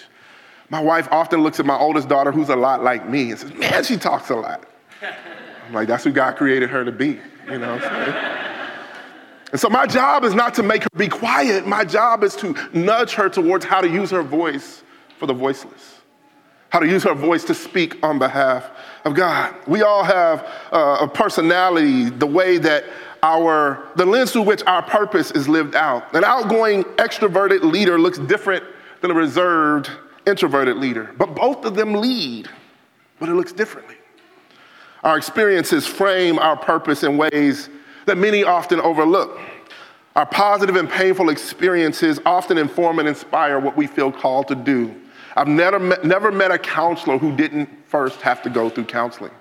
My 0.70 0.82
wife 0.82 1.08
often 1.10 1.42
looks 1.42 1.58
at 1.62 1.66
my 1.66 1.78
oldest 1.78 2.10
daughter, 2.10 2.34
who's 2.34 2.50
a 2.50 2.56
lot 2.58 2.84
like 2.84 3.08
me, 3.08 3.32
and 3.32 3.40
says, 3.40 3.54
Man, 3.54 3.82
she 3.86 3.96
talks 3.96 4.30
a 4.30 4.36
lot. 4.36 4.66
I'm 5.70 5.74
like, 5.74 5.88
That's 5.88 6.04
who 6.04 6.12
God 6.12 6.36
created 6.36 6.70
her 6.70 6.84
to 6.84 6.92
be, 6.92 7.18
you 7.50 7.60
know 7.60 7.76
And 9.54 9.60
so 9.60 9.70
my 9.70 9.86
job 9.86 10.26
is 10.26 10.36
not 10.36 10.54
to 10.56 10.64
make 10.64 10.84
her 10.84 10.90
be 10.98 11.08
quiet. 11.08 11.66
My 11.66 11.86
job 11.86 12.26
is 12.26 12.36
to 12.36 12.58
nudge 12.74 13.14
her 13.14 13.30
towards 13.30 13.64
how 13.64 13.80
to 13.80 13.88
use 13.88 14.12
her 14.12 14.22
voice 14.22 14.84
for 15.18 15.26
the 15.26 15.34
voiceless 15.34 15.99
how 16.70 16.80
to 16.80 16.88
use 16.88 17.04
her 17.04 17.16
voice 17.16 17.44
to 17.46 17.54
speak 17.54 17.98
on 18.04 18.20
behalf 18.20 18.72
of 19.04 19.16
God. 19.16 19.56
We 19.68 19.82
all 19.82 20.04
have 20.04 20.48
uh, 20.72 21.00
a 21.02 21.08
personality, 21.08 22.10
the 22.10 22.28
way 22.28 22.58
that 22.60 22.86
our, 23.24 23.90
the 23.96 24.06
lens 24.06 24.32
through 24.32 24.44
which 24.44 24.64
our 24.66 24.82
purpose 24.82 25.32
is 25.32 25.50
lived 25.50 25.76
out. 25.76 26.14
An 26.16 26.24
outgoing, 26.24 26.84
extroverted 26.96 27.64
leader 27.64 28.00
looks 28.00 28.20
different 28.20 28.64
than 29.02 29.12
a 29.12 29.14
reserved, 29.14 29.90
introverted 30.26 30.78
leader, 30.78 31.14
but 31.18 31.36
both 31.36 31.66
of 31.66 31.76
them 31.76 31.94
lead, 31.94 32.48
but 33.20 33.30
it 33.30 33.34
looks 33.34 33.52
differently. 33.52 33.96
Our 35.04 35.18
experiences 35.18 35.88
frame 35.88 36.38
our 36.40 36.56
purpose 36.56 37.04
in 37.04 37.18
ways 37.18 37.70
that 38.06 38.18
many 38.18 38.44
often 38.44 38.80
overlook. 38.80 39.40
Our 40.16 40.26
positive 40.26 40.76
and 40.76 40.90
painful 40.90 41.30
experiences 41.30 42.20
often 42.26 42.58
inform 42.58 43.00
and 43.00 43.08
inspire 43.08 43.60
what 43.60 43.78
we 43.78 43.88
feel 43.88 44.12
called 44.12 44.50
to 44.50 44.56
do 44.56 44.94
I've 45.40 45.48
never 45.48 45.80
met, 45.80 46.04
never 46.04 46.34
met 46.34 46.52
a 46.52 46.58
counselor 46.58 47.18
who 47.18 47.34
didn't 47.34 47.70
first 47.88 48.20
have 48.24 48.42
to 48.42 48.50
go 48.50 48.70
through 48.70 48.86
counseling. 48.86 49.32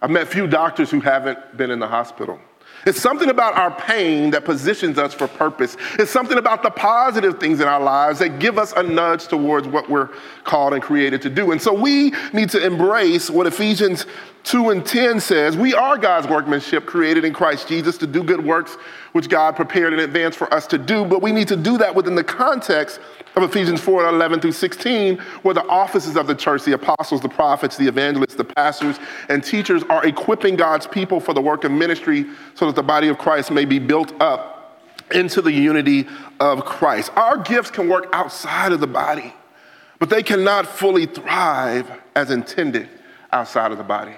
I've 0.00 0.10
met 0.10 0.28
few 0.28 0.46
doctors 0.46 0.92
who 0.92 1.00
haven't 1.00 1.56
been 1.56 1.72
in 1.72 1.80
the 1.80 1.88
hospital. 1.88 2.38
It's 2.86 3.00
something 3.00 3.28
about 3.28 3.56
our 3.56 3.72
pain 3.72 4.30
that 4.30 4.44
positions 4.44 4.98
us 4.98 5.12
for 5.12 5.26
purpose. 5.26 5.76
It's 5.98 6.12
something 6.12 6.38
about 6.38 6.62
the 6.62 6.70
positive 6.70 7.40
things 7.40 7.58
in 7.60 7.66
our 7.66 7.80
lives 7.80 8.20
that 8.20 8.38
give 8.38 8.58
us 8.58 8.72
a 8.74 8.82
nudge 8.82 9.26
towards 9.26 9.66
what 9.66 9.90
we're 9.90 10.08
called 10.44 10.72
and 10.72 10.80
created 10.80 11.20
to 11.22 11.30
do. 11.30 11.50
And 11.50 11.60
so 11.60 11.72
we 11.74 12.12
need 12.32 12.50
to 12.50 12.64
embrace 12.64 13.28
what 13.28 13.48
Ephesians 13.48 14.06
2 14.44 14.70
and 14.70 14.86
10 14.86 15.18
says 15.18 15.56
We 15.56 15.74
are 15.74 15.98
God's 15.98 16.28
workmanship 16.28 16.86
created 16.86 17.24
in 17.24 17.32
Christ 17.32 17.66
Jesus 17.66 17.98
to 17.98 18.06
do 18.06 18.22
good 18.22 18.44
works 18.44 18.76
which 19.12 19.28
God 19.28 19.56
prepared 19.56 19.92
in 19.92 19.98
advance 19.98 20.36
for 20.36 20.52
us 20.54 20.68
to 20.68 20.78
do. 20.78 21.04
But 21.04 21.22
we 21.22 21.32
need 21.32 21.48
to 21.48 21.56
do 21.56 21.76
that 21.78 21.92
within 21.92 22.14
the 22.14 22.24
context 22.24 23.00
of 23.34 23.42
Ephesians 23.42 23.80
4 23.80 24.08
11 24.08 24.40
through 24.40 24.52
16, 24.52 25.18
where 25.42 25.54
the 25.54 25.66
offices 25.66 26.16
of 26.16 26.26
the 26.26 26.34
church, 26.34 26.64
the 26.64 26.72
apostles, 26.72 27.20
the 27.20 27.28
prophets, 27.28 27.76
the 27.76 27.88
evangelists, 27.88 28.34
the 28.34 28.44
pastors, 28.44 28.98
and 29.28 29.42
teachers 29.42 29.82
are 29.84 30.04
equipping 30.04 30.56
God's 30.56 30.86
people 30.86 31.20
for 31.20 31.32
the 31.32 31.40
work 31.40 31.64
of 31.64 31.72
ministry 31.72 32.26
so 32.54 32.66
that 32.66 32.76
the 32.76 32.82
body 32.82 33.08
of 33.08 33.18
Christ 33.18 33.50
may 33.50 33.64
be 33.64 33.78
built 33.78 34.12
up 34.20 34.88
into 35.14 35.42
the 35.42 35.52
unity 35.52 36.06
of 36.40 36.64
Christ. 36.64 37.10
Our 37.16 37.38
gifts 37.38 37.70
can 37.70 37.88
work 37.88 38.08
outside 38.12 38.72
of 38.72 38.80
the 38.80 38.86
body, 38.86 39.34
but 39.98 40.10
they 40.10 40.22
cannot 40.22 40.66
fully 40.66 41.06
thrive 41.06 41.90
as 42.14 42.30
intended 42.30 42.88
outside 43.32 43.72
of 43.72 43.78
the 43.78 43.84
body. 43.84 44.14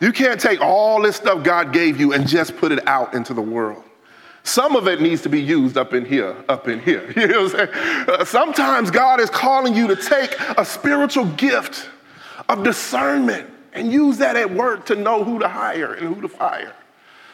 You 0.00 0.12
can't 0.12 0.40
take 0.40 0.60
all 0.60 1.02
this 1.02 1.16
stuff 1.16 1.44
God 1.44 1.72
gave 1.72 2.00
you 2.00 2.12
and 2.12 2.26
just 2.26 2.56
put 2.56 2.72
it 2.72 2.86
out 2.86 3.14
into 3.14 3.34
the 3.34 3.42
world. 3.42 3.84
Some 4.50 4.74
of 4.74 4.88
it 4.88 5.00
needs 5.00 5.22
to 5.22 5.28
be 5.28 5.40
used 5.40 5.78
up 5.78 5.94
in 5.94 6.04
here, 6.04 6.34
up 6.48 6.66
in 6.66 6.80
here. 6.80 7.08
You 7.16 7.28
know 7.28 7.44
what 7.44 7.60
I'm 7.60 7.72
saying? 7.72 8.08
Uh, 8.08 8.24
sometimes 8.24 8.90
God 8.90 9.20
is 9.20 9.30
calling 9.30 9.76
you 9.76 9.86
to 9.86 9.94
take 9.94 10.34
a 10.58 10.64
spiritual 10.64 11.26
gift 11.26 11.88
of 12.48 12.64
discernment 12.64 13.48
and 13.72 13.92
use 13.92 14.18
that 14.18 14.34
at 14.34 14.52
work 14.52 14.86
to 14.86 14.96
know 14.96 15.22
who 15.22 15.38
to 15.38 15.46
hire 15.46 15.94
and 15.94 16.12
who 16.12 16.20
to 16.20 16.28
fire. 16.28 16.74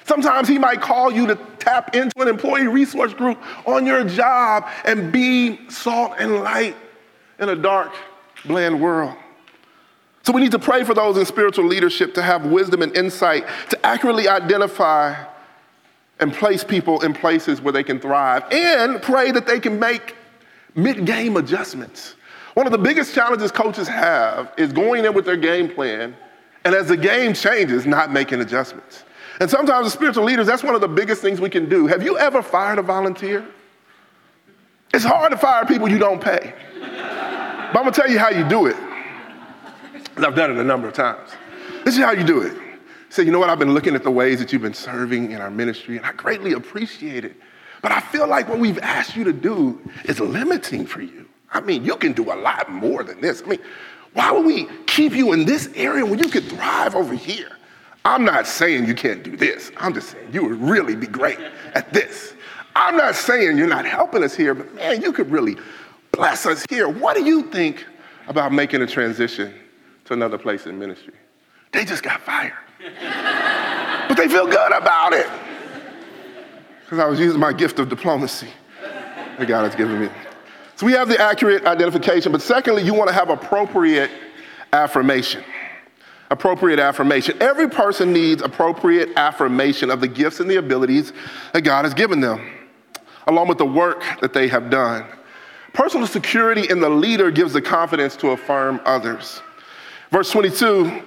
Sometimes 0.05 0.47
he 0.47 0.59
might 0.59 0.83
call 0.83 1.11
you 1.11 1.27
to 1.29 1.37
tap 1.59 1.97
into 1.97 2.21
an 2.21 2.29
employee 2.29 2.67
resource 2.67 3.15
group 3.15 3.39
on 3.67 3.87
your 3.87 4.05
job 4.05 4.69
and 4.85 5.11
be 5.11 5.71
salt 5.71 6.17
and 6.19 6.41
light 6.41 6.77
in 7.39 7.49
a 7.49 7.57
dark, 7.57 7.95
bland 8.45 8.79
world. 8.79 9.17
So 10.23 10.35
we 10.35 10.43
need 10.43 10.53
to 10.53 10.59
pray 10.59 10.85
for 10.85 10.93
those 10.93 11.17
in 11.17 11.25
spiritual 11.25 11.65
leadership 11.65 12.13
to 12.15 12.23
have 12.23 12.45
wisdom 12.45 12.83
and 12.83 12.95
insight 12.95 13.47
to 13.71 13.87
accurately 13.87 14.29
identify 14.29 15.25
and 16.21 16.33
place 16.33 16.65
people 16.65 17.03
in 17.03 17.13
places 17.13 17.61
where 17.61 17.73
they 17.73 17.83
can 17.83 18.01
thrive 18.01 18.45
and 18.51 19.03
pray 19.03 19.31
that 19.31 19.47
they 19.47 19.61
can 19.61 19.79
make 19.79 20.15
mid 20.75 21.05
game 21.05 21.37
adjustments. 21.37 22.15
One 22.55 22.67
of 22.67 22.73
the 22.73 22.79
biggest 22.79 23.15
challenges 23.15 23.53
coaches 23.53 23.87
have 23.89 24.53
is 24.57 24.73
going 24.73 25.05
in 25.05 25.13
with 25.13 25.27
their 25.27 25.37
game 25.37 25.69
plan 25.69 26.17
and 26.65 26.75
as 26.75 26.89
the 26.89 26.97
game 26.97 27.35
changes, 27.35 27.87
not 27.87 28.11
making 28.11 28.41
adjustments. 28.41 29.05
And 29.41 29.51
sometimes 29.51 29.87
as 29.87 29.93
spiritual 29.93 30.25
leaders, 30.25 30.47
that's 30.47 30.63
one 30.63 30.75
of 30.75 30.81
the 30.81 30.89
biggest 30.89 31.21
things 31.21 31.41
we 31.41 31.51
can 31.51 31.69
do. 31.69 31.87
Have 31.87 32.03
you 32.03 32.19
ever 32.19 32.43
fired 32.43 32.79
a 32.79 32.83
volunteer? 32.83 33.47
It's 34.95 35.05
hard 35.05 35.31
to 35.33 35.37
fire 35.37 35.67
people 35.67 35.89
you 35.89 35.99
don't 35.99 36.21
pay. 36.21 36.55
But 36.81 37.79
I'm 37.79 37.85
gonna 37.85 37.93
tell 37.93 38.11
you 38.11 38.19
how 38.19 38.31
you 38.31 38.49
do 38.49 38.67
it. 38.67 38.77
I've 40.17 40.35
done 40.35 40.51
it 40.51 40.57
a 40.57 40.65
number 40.65 40.89
of 40.89 40.95
times. 40.95 41.31
This 41.85 41.97
is 41.97 42.03
how 42.03 42.13
you 42.13 42.25
do 42.25 42.41
it. 42.41 42.57
Say, 43.17 43.23
you 43.23 43.31
know 43.31 43.39
what? 43.39 43.49
I've 43.49 43.59
been 43.59 43.73
looking 43.73 43.95
at 43.95 44.03
the 44.03 44.11
ways 44.11 44.41
that 44.41 44.53
you've 44.53 44.61
been 44.61 44.75
serving 44.75 45.31
in 45.31 45.41
our 45.41 45.51
ministry, 45.51 45.97
and 45.97 46.05
I 46.05 46.13
greatly 46.13 46.53
appreciate 46.53 47.25
it. 47.25 47.35
But 47.81 47.91
I 47.91 48.01
feel 48.01 48.29
like 48.29 48.47
what 48.47 48.59
we've 48.59 48.79
asked 48.81 49.17
you 49.17 49.25
to 49.25 49.33
do 49.33 49.81
is 50.05 50.21
limiting 50.21 50.85
for 50.85 51.01
you. 51.01 51.27
I 51.51 51.63
mean, 51.63 51.83
you 51.83 51.97
can 51.97 52.13
do 52.13 52.31
a 52.31 52.37
lot 52.37 52.71
more 52.71 53.03
than 53.03 53.23
this. 53.23 53.43
I 53.43 53.47
mean, 53.47 53.61
why 54.13 54.31
would 54.33 54.45
we 54.45 54.69
keep 54.85 55.15
you 55.15 55.33
in 55.33 55.47
this 55.47 55.71
area 55.75 56.05
when 56.05 56.19
you 56.19 56.29
could 56.29 56.45
thrive 56.45 56.95
over 56.95 57.15
here? 57.15 57.57
I'm 58.05 58.23
not 58.23 58.47
saying 58.47 58.85
you 58.85 58.95
can't 58.95 59.23
do 59.23 59.35
this. 59.35 59.73
I'm 59.79 59.95
just 59.95 60.11
saying 60.11 60.29
you 60.31 60.45
would 60.45 60.61
really 60.61 60.95
be 60.95 61.07
great 61.07 61.39
at 61.75 61.91
this. 61.95 62.35
I'm 62.75 62.99
not 62.99 63.15
saying 63.15 63.57
you're 63.57 63.67
not 63.67 63.87
helping 63.87 64.25
us 64.25 64.37
here, 64.37 64.53
but 64.53 64.75
man, 64.75 65.01
you 65.01 65.11
could 65.11 65.31
really 65.31 65.57
bless 66.13 66.45
us 66.45 66.67
here. 66.69 66.87
What 66.91 67.17
do 67.17 67.25
you 67.25 67.45
think 67.45 67.83
about 68.29 68.53
making 68.53 68.83
a 68.83 68.87
transition 68.87 69.55
to 70.05 70.13
another 70.13 70.39
place 70.39 70.67
in 70.67 70.79
ministry. 70.79 71.15
They 71.73 71.85
just 71.87 72.03
got 72.03 72.21
fired. 72.21 72.53
but 74.09 74.15
they 74.17 74.29
feel 74.29 74.47
good 74.47 74.73
about 74.73 75.13
it. 75.13 75.27
Because 76.85 76.99
I 76.99 77.07
was 77.07 77.19
using 77.19 77.41
my 77.41 77.53
gift 77.53 77.79
of 77.79 77.89
diplomacy 77.89 78.49
that 79.39 79.47
God 79.49 79.65
has 79.65 79.75
given 79.75 80.01
me. 80.01 80.09
So 80.77 80.87
we 80.87 80.93
have 80.93 81.09
the 81.09 81.21
accurate 81.21 81.65
identification, 81.65 82.33
but 82.33 82.43
secondly, 82.43 82.83
you 82.83 82.95
want 82.95 83.09
to 83.09 83.15
have 83.15 83.31
appropriate 83.31 84.11
affirmation. 84.73 85.43
Appropriate 86.31 86.79
affirmation. 86.79 87.37
Every 87.41 87.69
person 87.69 88.13
needs 88.13 88.43
appropriate 88.43 89.11
affirmation 89.17 89.91
of 89.91 90.01
the 90.01 90.09
gifts 90.09 90.41
and 90.41 90.51
the 90.51 90.57
abilities 90.57 91.13
that 91.53 91.63
God 91.63 91.85
has 91.85 91.95
given 91.95 92.21
them, 92.21 92.47
along 93.27 93.49
with 93.49 93.59
the 93.59 93.67
work 93.67 94.03
that 94.21 94.33
they 94.33 94.49
have 94.49 94.71
done. 94.71 95.07
Personal 95.73 96.07
security 96.07 96.69
in 96.69 96.81
the 96.81 96.89
leader 96.89 97.31
gives 97.31 97.53
the 97.53 97.63
confidence 97.63 98.17
to 98.17 98.31
affirm 98.31 98.81
others. 98.85 99.41
Verse 100.11 100.31
22, 100.31 101.03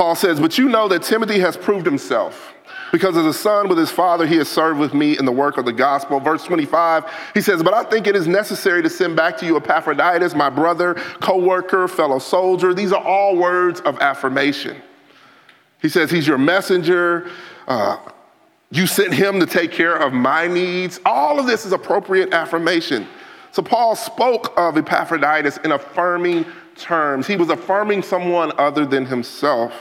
Paul 0.00 0.14
says, 0.14 0.40
But 0.40 0.56
you 0.56 0.70
know 0.70 0.88
that 0.88 1.02
Timothy 1.02 1.40
has 1.40 1.58
proved 1.58 1.84
himself. 1.84 2.54
Because 2.90 3.18
as 3.18 3.26
a 3.26 3.34
son 3.34 3.68
with 3.68 3.76
his 3.76 3.90
father, 3.90 4.26
he 4.26 4.36
has 4.36 4.48
served 4.48 4.80
with 4.80 4.94
me 4.94 5.18
in 5.18 5.26
the 5.26 5.30
work 5.30 5.58
of 5.58 5.66
the 5.66 5.74
gospel. 5.74 6.18
Verse 6.18 6.42
25, 6.42 7.04
he 7.34 7.42
says, 7.42 7.62
But 7.62 7.74
I 7.74 7.84
think 7.84 8.06
it 8.06 8.16
is 8.16 8.26
necessary 8.26 8.80
to 8.82 8.88
send 8.88 9.14
back 9.14 9.36
to 9.36 9.46
you 9.46 9.58
Epaphroditus, 9.58 10.34
my 10.34 10.48
brother, 10.48 10.94
co 11.20 11.36
worker, 11.36 11.86
fellow 11.86 12.18
soldier. 12.18 12.72
These 12.72 12.94
are 12.94 13.04
all 13.04 13.36
words 13.36 13.80
of 13.80 13.98
affirmation. 14.00 14.80
He 15.82 15.90
says, 15.90 16.10
He's 16.10 16.26
your 16.26 16.38
messenger. 16.38 17.30
Uh, 17.68 17.98
you 18.70 18.86
sent 18.86 19.12
him 19.12 19.38
to 19.38 19.44
take 19.44 19.70
care 19.70 19.96
of 19.96 20.14
my 20.14 20.46
needs. 20.46 20.98
All 21.04 21.38
of 21.38 21.46
this 21.46 21.66
is 21.66 21.72
appropriate 21.72 22.32
affirmation. 22.32 23.06
So 23.52 23.60
Paul 23.60 23.94
spoke 23.96 24.58
of 24.58 24.78
Epaphroditus 24.78 25.58
in 25.58 25.72
affirming 25.72 26.46
terms. 26.74 27.26
He 27.26 27.36
was 27.36 27.50
affirming 27.50 28.02
someone 28.02 28.52
other 28.56 28.86
than 28.86 29.04
himself 29.04 29.74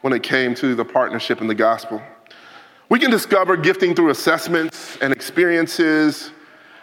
when 0.00 0.12
it 0.12 0.22
came 0.22 0.54
to 0.56 0.74
the 0.74 0.84
partnership 0.84 1.40
in 1.40 1.46
the 1.46 1.54
gospel. 1.54 2.02
We 2.88 2.98
can 2.98 3.10
discover 3.10 3.56
gifting 3.56 3.94
through 3.94 4.10
assessments 4.10 4.98
and 5.00 5.12
experiences, 5.12 6.32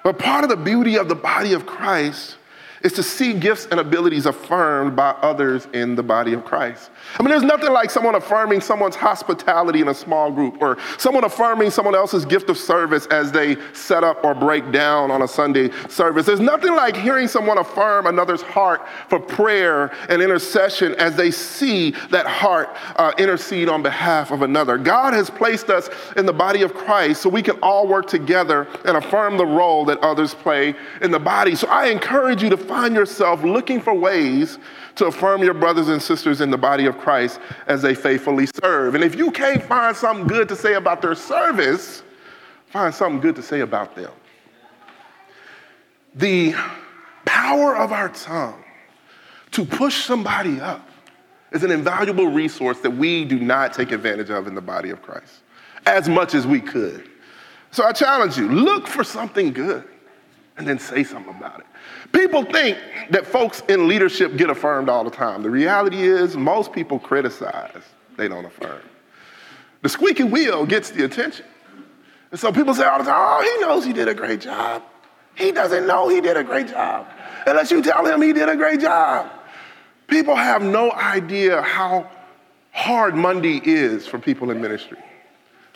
but 0.03 0.17
part 0.17 0.43
of 0.43 0.49
the 0.49 0.55
beauty 0.55 0.97
of 0.97 1.09
the 1.09 1.15
body 1.15 1.53
of 1.53 1.65
Christ 1.65 2.37
is 2.83 2.93
to 2.93 3.03
see 3.03 3.33
gifts 3.33 3.67
and 3.71 3.79
abilities 3.79 4.25
affirmed 4.25 4.95
by 4.95 5.09
others 5.21 5.67
in 5.73 5.95
the 5.95 6.03
body 6.03 6.33
of 6.33 6.45
Christ. 6.45 6.91
I 7.17 7.23
mean, 7.23 7.29
there's 7.29 7.43
nothing 7.43 7.71
like 7.71 7.89
someone 7.89 8.15
affirming 8.15 8.61
someone's 8.61 8.95
hospitality 8.95 9.81
in 9.81 9.87
a 9.87 9.93
small 9.93 10.31
group 10.31 10.61
or 10.61 10.77
someone 10.97 11.23
affirming 11.23 11.71
someone 11.71 11.95
else's 11.95 12.25
gift 12.25 12.49
of 12.49 12.57
service 12.57 13.05
as 13.07 13.31
they 13.31 13.57
set 13.73 14.03
up 14.03 14.23
or 14.23 14.33
break 14.33 14.71
down 14.71 15.11
on 15.11 15.21
a 15.21 15.27
Sunday 15.27 15.69
service. 15.89 16.25
There's 16.25 16.39
nothing 16.39 16.75
like 16.75 16.95
hearing 16.95 17.27
someone 17.27 17.57
affirm 17.57 18.07
another's 18.07 18.41
heart 18.41 18.87
for 19.09 19.19
prayer 19.19 19.91
and 20.09 20.21
intercession 20.21 20.95
as 20.95 21.15
they 21.15 21.31
see 21.31 21.91
that 22.11 22.27
heart 22.27 22.69
uh, 22.97 23.11
intercede 23.17 23.69
on 23.69 23.81
behalf 23.81 24.31
of 24.31 24.41
another. 24.41 24.77
God 24.77 25.13
has 25.13 25.29
placed 25.29 25.69
us 25.69 25.89
in 26.15 26.25
the 26.25 26.33
body 26.33 26.61
of 26.61 26.73
Christ 26.73 27.21
so 27.21 27.29
we 27.29 27.41
can 27.41 27.57
all 27.61 27.87
work 27.87 28.07
together 28.07 28.67
and 28.85 28.97
affirm 28.97 29.37
the 29.37 29.45
role 29.45 29.85
that 29.85 29.99
others 29.99 30.33
play 30.33 30.75
in 31.01 31.11
the 31.11 31.19
body. 31.19 31.55
So 31.55 31.67
I 31.67 31.87
encourage 31.87 32.43
you 32.43 32.49
to 32.49 32.57
find 32.67 32.95
yourself 32.95 33.43
looking 33.43 33.81
for 33.81 33.93
ways 33.93 34.59
to 34.95 35.05
affirm 35.05 35.43
your 35.43 35.53
brothers 35.53 35.87
and 35.87 36.01
sisters 36.01 36.41
in 36.41 36.51
the 36.51 36.57
body 36.57 36.85
of 36.85 36.97
Christ 36.97 37.39
as 37.67 37.81
they 37.81 37.95
faithfully 37.95 38.47
serve. 38.61 38.95
And 38.95 39.03
if 39.03 39.15
you 39.15 39.31
can't 39.31 39.63
find 39.63 39.95
something 39.95 40.27
good 40.27 40.49
to 40.49 40.55
say 40.55 40.73
about 40.73 41.01
their 41.01 41.15
service, 41.15 42.03
find 42.67 42.93
something 42.93 43.21
good 43.21 43.35
to 43.35 43.41
say 43.41 43.61
about 43.61 43.95
them. 43.95 44.11
The 46.15 46.55
power 47.25 47.75
of 47.75 47.91
our 47.91 48.09
tongue 48.09 48.63
to 49.51 49.65
push 49.65 50.03
somebody 50.05 50.59
up 50.59 50.87
is 51.51 51.63
an 51.63 51.71
invaluable 51.71 52.27
resource 52.27 52.79
that 52.79 52.91
we 52.91 53.23
do 53.23 53.39
not 53.39 53.73
take 53.73 53.91
advantage 53.91 54.29
of 54.29 54.47
in 54.47 54.55
the 54.55 54.61
body 54.61 54.89
of 54.89 55.01
Christ 55.01 55.41
as 55.85 56.09
much 56.09 56.33
as 56.33 56.45
we 56.45 56.59
could. 56.59 57.09
So 57.71 57.85
I 57.85 57.93
challenge 57.93 58.37
you 58.37 58.49
look 58.49 58.87
for 58.87 59.03
something 59.03 59.53
good 59.53 59.87
and 60.57 60.67
then 60.67 60.79
say 60.79 61.03
something 61.03 61.33
about 61.35 61.59
it. 61.59 61.65
People 62.11 62.43
think 62.43 62.77
that 63.09 63.25
folks 63.25 63.61
in 63.67 63.87
leadership 63.87 64.37
get 64.37 64.49
affirmed 64.49 64.89
all 64.89 65.03
the 65.03 65.11
time. 65.11 65.43
The 65.43 65.49
reality 65.49 66.01
is, 66.01 66.35
most 66.35 66.71
people 66.71 66.99
criticize, 66.99 67.83
they 68.17 68.27
don't 68.27 68.45
affirm. 68.45 68.81
The 69.81 69.89
squeaky 69.89 70.23
wheel 70.23 70.65
gets 70.65 70.89
the 70.89 71.05
attention. 71.05 71.45
And 72.31 72.39
so 72.39 72.51
people 72.51 72.73
say 72.73 72.85
all 72.85 72.99
the 72.99 73.05
time, 73.05 73.15
oh, 73.15 73.41
he 73.41 73.61
knows 73.61 73.85
he 73.85 73.93
did 73.93 74.07
a 74.07 74.13
great 74.13 74.41
job. 74.41 74.83
He 75.35 75.51
doesn't 75.51 75.85
know 75.85 76.09
he 76.09 76.19
did 76.19 76.35
a 76.35 76.43
great 76.43 76.67
job. 76.67 77.07
Unless 77.45 77.71
you 77.71 77.81
tell 77.81 78.05
him 78.05 78.21
he 78.21 78.33
did 78.33 78.49
a 78.49 78.55
great 78.55 78.81
job. 78.81 79.31
People 80.07 80.35
have 80.35 80.61
no 80.61 80.91
idea 80.91 81.61
how 81.61 82.09
hard 82.71 83.15
Monday 83.15 83.61
is 83.63 84.07
for 84.07 84.19
people 84.19 84.51
in 84.51 84.61
ministry 84.61 84.97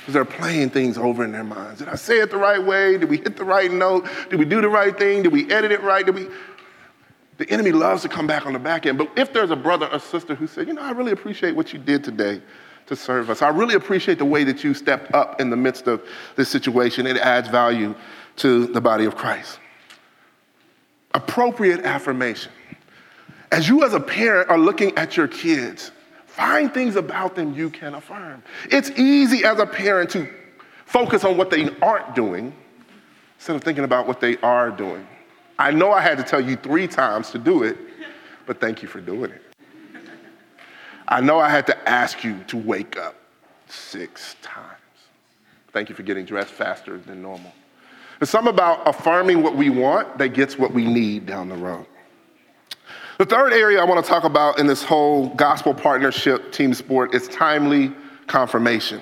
because 0.02 0.16
they're 0.16 0.26
playing 0.26 0.72
things 0.72 0.98
over 0.98 1.24
in 1.24 1.32
their 1.32 1.44
minds. 1.44 1.78
Did 1.78 1.90
I 1.90 1.96
say 1.96 2.20
it 2.20 2.32
the 2.32 2.38
right 2.38 2.62
way? 2.62 2.98
Did 2.98 3.08
we 3.08 3.18
hit 3.18 3.38
the 3.38 3.44
right 3.44 3.72
note? 3.72 4.08
Did 4.32 4.40
we 4.40 4.46
do 4.46 4.60
the 4.60 4.68
right 4.68 4.98
thing? 4.98 5.22
Did 5.22 5.32
we 5.32 5.52
edit 5.52 5.72
it 5.72 5.84
right? 5.84 6.04
Did 6.04 6.16
we? 6.16 6.28
The 7.38 7.48
enemy 7.52 7.72
loves 7.72 8.02
to 8.02 8.10
come 8.10 8.26
back 8.26 8.48
on 8.48 8.54
the 8.54 8.60
back 8.60 8.88
end. 8.88 8.98
But 8.98 9.12
if 9.16 9.32
there's 9.32 9.52
a 9.52 9.56
brother 9.56 9.88
or 9.92 10.00
sister 10.00 10.34
who 10.34 10.48
said, 10.48 10.68
you 10.68 10.74
know, 10.74 10.82
I 10.82 10.92
really 10.92 11.12
appreciate 11.12 11.56
what 11.56 11.72
you 11.72 11.78
did 11.78 12.04
today 12.04 12.42
to 12.88 12.96
serve 12.96 13.30
us. 13.30 13.44
I 13.44 13.50
really 13.50 13.76
appreciate 13.76 14.18
the 14.18 14.26
way 14.26 14.44
that 14.44 14.64
you 14.64 14.74
stepped 14.74 15.14
up 15.14 15.40
in 15.40 15.52
the 15.52 15.56
midst 15.56 15.88
of 15.88 16.04
this 16.36 16.50
situation. 16.50 17.06
It 17.06 17.18
adds 17.18 17.48
value 17.48 17.94
to 18.38 18.68
the 18.68 18.82
body 18.82 19.06
of 19.06 19.16
Christ. 19.16 19.60
Appropriate 21.14 21.82
affirmation. 21.82 22.52
As 23.52 23.70
you 23.70 23.84
as 23.84 23.94
a 23.94 24.00
parent 24.00 24.50
are 24.50 24.58
looking 24.58 24.98
at 24.98 25.16
your 25.16 25.28
kids, 25.28 25.92
Find 26.42 26.74
things 26.74 26.96
about 26.96 27.36
them 27.36 27.54
you 27.54 27.70
can 27.70 27.94
affirm. 27.94 28.42
It's 28.72 28.90
easy 28.98 29.46
as 29.46 29.60
a 29.60 29.66
parent 29.68 30.10
to 30.12 30.28
focus 30.86 31.24
on 31.24 31.38
what 31.38 31.52
they 31.52 31.70
aren't 31.84 32.16
doing 32.16 32.52
instead 33.38 33.56
of 33.56 33.64
thinking 33.64 33.84
about 33.84 34.08
what 34.08 34.20
they 34.20 34.38
are 34.38 34.72
doing. 34.72 35.08
I 35.60 35.70
know 35.70 35.92
I 35.92 36.02
had 36.02 36.18
to 36.18 36.24
tell 36.24 36.42
you 36.42 36.56
three 36.56 36.88
times 36.88 37.30
to 37.30 37.38
do 37.38 37.62
it, 37.62 37.78
but 38.48 38.60
thank 38.60 38.82
you 38.82 38.88
for 38.88 39.00
doing 39.00 39.30
it. 39.30 39.44
I 41.08 41.22
know 41.22 41.38
I 41.38 41.48
had 41.48 41.68
to 41.68 41.88
ask 41.88 42.24
you 42.24 42.44
to 42.48 42.58
wake 42.58 42.98
up 42.98 43.14
six 43.68 44.36
times. 44.42 44.66
Thank 45.72 45.90
you 45.90 45.96
for 45.96 46.02
getting 46.02 46.26
dressed 46.26 46.54
faster 46.54 46.98
than 46.98 47.22
normal. 47.22 47.54
There's 48.18 48.32
something 48.32 48.52
about 48.52 48.88
affirming 48.88 49.44
what 49.44 49.56
we 49.56 49.70
want 49.70 50.18
that 50.18 50.30
gets 50.30 50.58
what 50.58 50.74
we 50.74 50.86
need 50.86 51.28
down 51.28 51.50
the 51.50 51.56
road. 51.56 51.86
The 53.22 53.28
third 53.28 53.54
area 53.54 53.80
I 53.80 53.84
want 53.84 54.04
to 54.04 54.10
talk 54.10 54.24
about 54.24 54.58
in 54.58 54.66
this 54.66 54.82
whole 54.82 55.28
gospel 55.36 55.76
partnership 55.76 56.52
team 56.52 56.74
sport 56.74 57.14
is 57.14 57.28
timely 57.28 57.94
confirmation. 58.26 59.00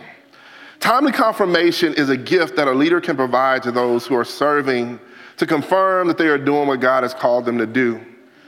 Timely 0.81 1.13
confirmation 1.13 1.93
is 1.93 2.09
a 2.09 2.17
gift 2.17 2.57
that 2.57 2.67
a 2.67 2.71
leader 2.73 2.99
can 2.99 3.15
provide 3.15 3.63
to 3.63 3.71
those 3.71 4.05
who 4.05 4.15
are 4.15 4.25
serving 4.25 4.99
to 5.37 5.45
confirm 5.45 6.09
that 6.09 6.17
they 6.17 6.27
are 6.27 6.37
doing 6.37 6.67
what 6.67 6.81
God 6.81 7.03
has 7.03 7.13
called 7.13 7.45
them 7.45 7.57
to 7.59 7.65
do 7.65 8.01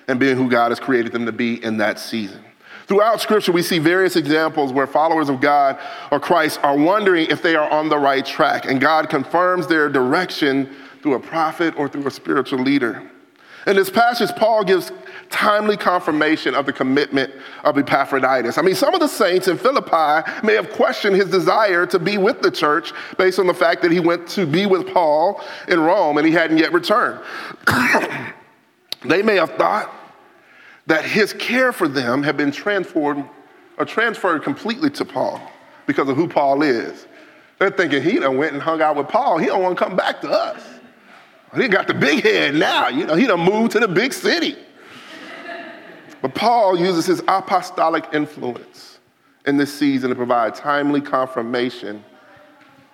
and 0.10 0.20
being 0.20 0.36
who 0.36 0.50
God 0.50 0.72
has 0.72 0.80
created 0.82 1.14
them 1.14 1.26
to 1.26 1.32
be 1.32 1.64
in 1.64 1.78
that 1.78 2.00
season. 2.00 2.44
Throughout 2.88 3.22
Scripture, 3.22 3.54
we 3.54 3.62
see 3.62 3.80
various 3.80 4.18
examples 4.18 4.74
where 4.74 4.88
followers 4.88 5.30
of 5.30 5.40
God 5.40 5.80
or 6.12 6.20
Christ 6.20 6.60
are 6.64 6.78
wondering 6.78 7.28
if 7.30 7.42
they 7.42 7.56
are 7.56 7.72
on 7.72 7.88
the 7.88 7.98
right 7.98 8.26
track, 8.26 8.66
and 8.66 8.82
God 8.82 9.10
confirms 9.10 9.68
their 9.68 9.88
direction 9.88 10.76
through 11.02 11.14
a 11.14 11.20
prophet 11.22 11.74
or 11.78 11.88
through 11.88 12.08
a 12.08 12.12
spiritual 12.12 12.60
leader. 12.60 13.10
In 13.68 13.76
this 13.76 13.92
passage, 13.92 14.36
Paul 14.36 14.64
gives 14.64 14.92
timely 15.32 15.78
confirmation 15.78 16.54
of 16.54 16.66
the 16.66 16.74
commitment 16.74 17.34
of 17.64 17.78
Epaphroditus. 17.78 18.58
I 18.58 18.62
mean, 18.62 18.76
some 18.76 18.94
of 18.94 19.00
the 19.00 19.08
saints 19.08 19.48
in 19.48 19.58
Philippi 19.58 20.30
may 20.46 20.54
have 20.54 20.70
questioned 20.72 21.16
his 21.16 21.30
desire 21.30 21.86
to 21.88 21.98
be 21.98 22.18
with 22.18 22.42
the 22.42 22.52
church 22.52 22.94
based 23.18 23.40
on 23.40 23.48
the 23.48 23.54
fact 23.54 23.82
that 23.82 23.92
he 23.92 24.00
went 24.00 24.28
to 24.30 24.46
be 24.46 24.66
with 24.66 24.94
Paul 24.94 25.42
in 25.68 25.80
Rome 25.80 26.18
and 26.18 26.28
he 26.28 26.34
hadn't 26.34 26.58
yet 26.58 26.74
returned. 26.74 27.20
they 29.06 29.24
may 29.24 29.36
have 29.36 29.52
thought 29.56 29.92
that 30.88 31.06
his 31.06 31.34
care 31.34 31.72
for 31.72 31.88
them 31.88 32.22
had 32.22 32.38
been 32.38 32.52
transformed 32.52 33.28
or 33.78 33.86
transferred 33.86 34.44
completely 34.44 34.90
to 34.92 35.06
Paul 35.06 35.42
because 35.88 36.10
of 36.10 36.16
who 36.16 36.28
Paul 36.28 36.62
is. 36.62 37.08
They're 37.60 37.72
thinking 37.72 38.02
he 38.04 38.20
done 38.20 38.38
went 38.38 38.54
and 38.54 38.62
hung 38.62 38.82
out 38.82 38.96
with 38.96 39.08
Paul. 39.08 39.38
He 39.38 39.46
don't 39.46 39.62
want 39.62 39.78
to 39.78 39.84
come 39.84 39.96
back 39.96 40.22
to 40.22 40.30
us. 40.30 40.64
He 41.56 41.68
got 41.68 41.88
the 41.88 41.94
big 41.94 42.24
head 42.24 42.56
now. 42.56 42.88
You 42.88 43.06
know, 43.06 43.16
he 43.16 43.28
done 43.28 43.42
moved 43.42 43.74
to 43.74 43.80
the 43.80 43.88
big 43.88 44.14
city. 44.14 44.58
But 46.22 46.36
Paul 46.36 46.78
uses 46.78 47.06
his 47.06 47.22
apostolic 47.28 48.06
influence 48.14 49.00
in 49.46 49.58
this 49.58 49.74
season 49.74 50.10
to 50.10 50.16
provide 50.16 50.56
timely 50.56 51.02
confirmation 51.02 52.04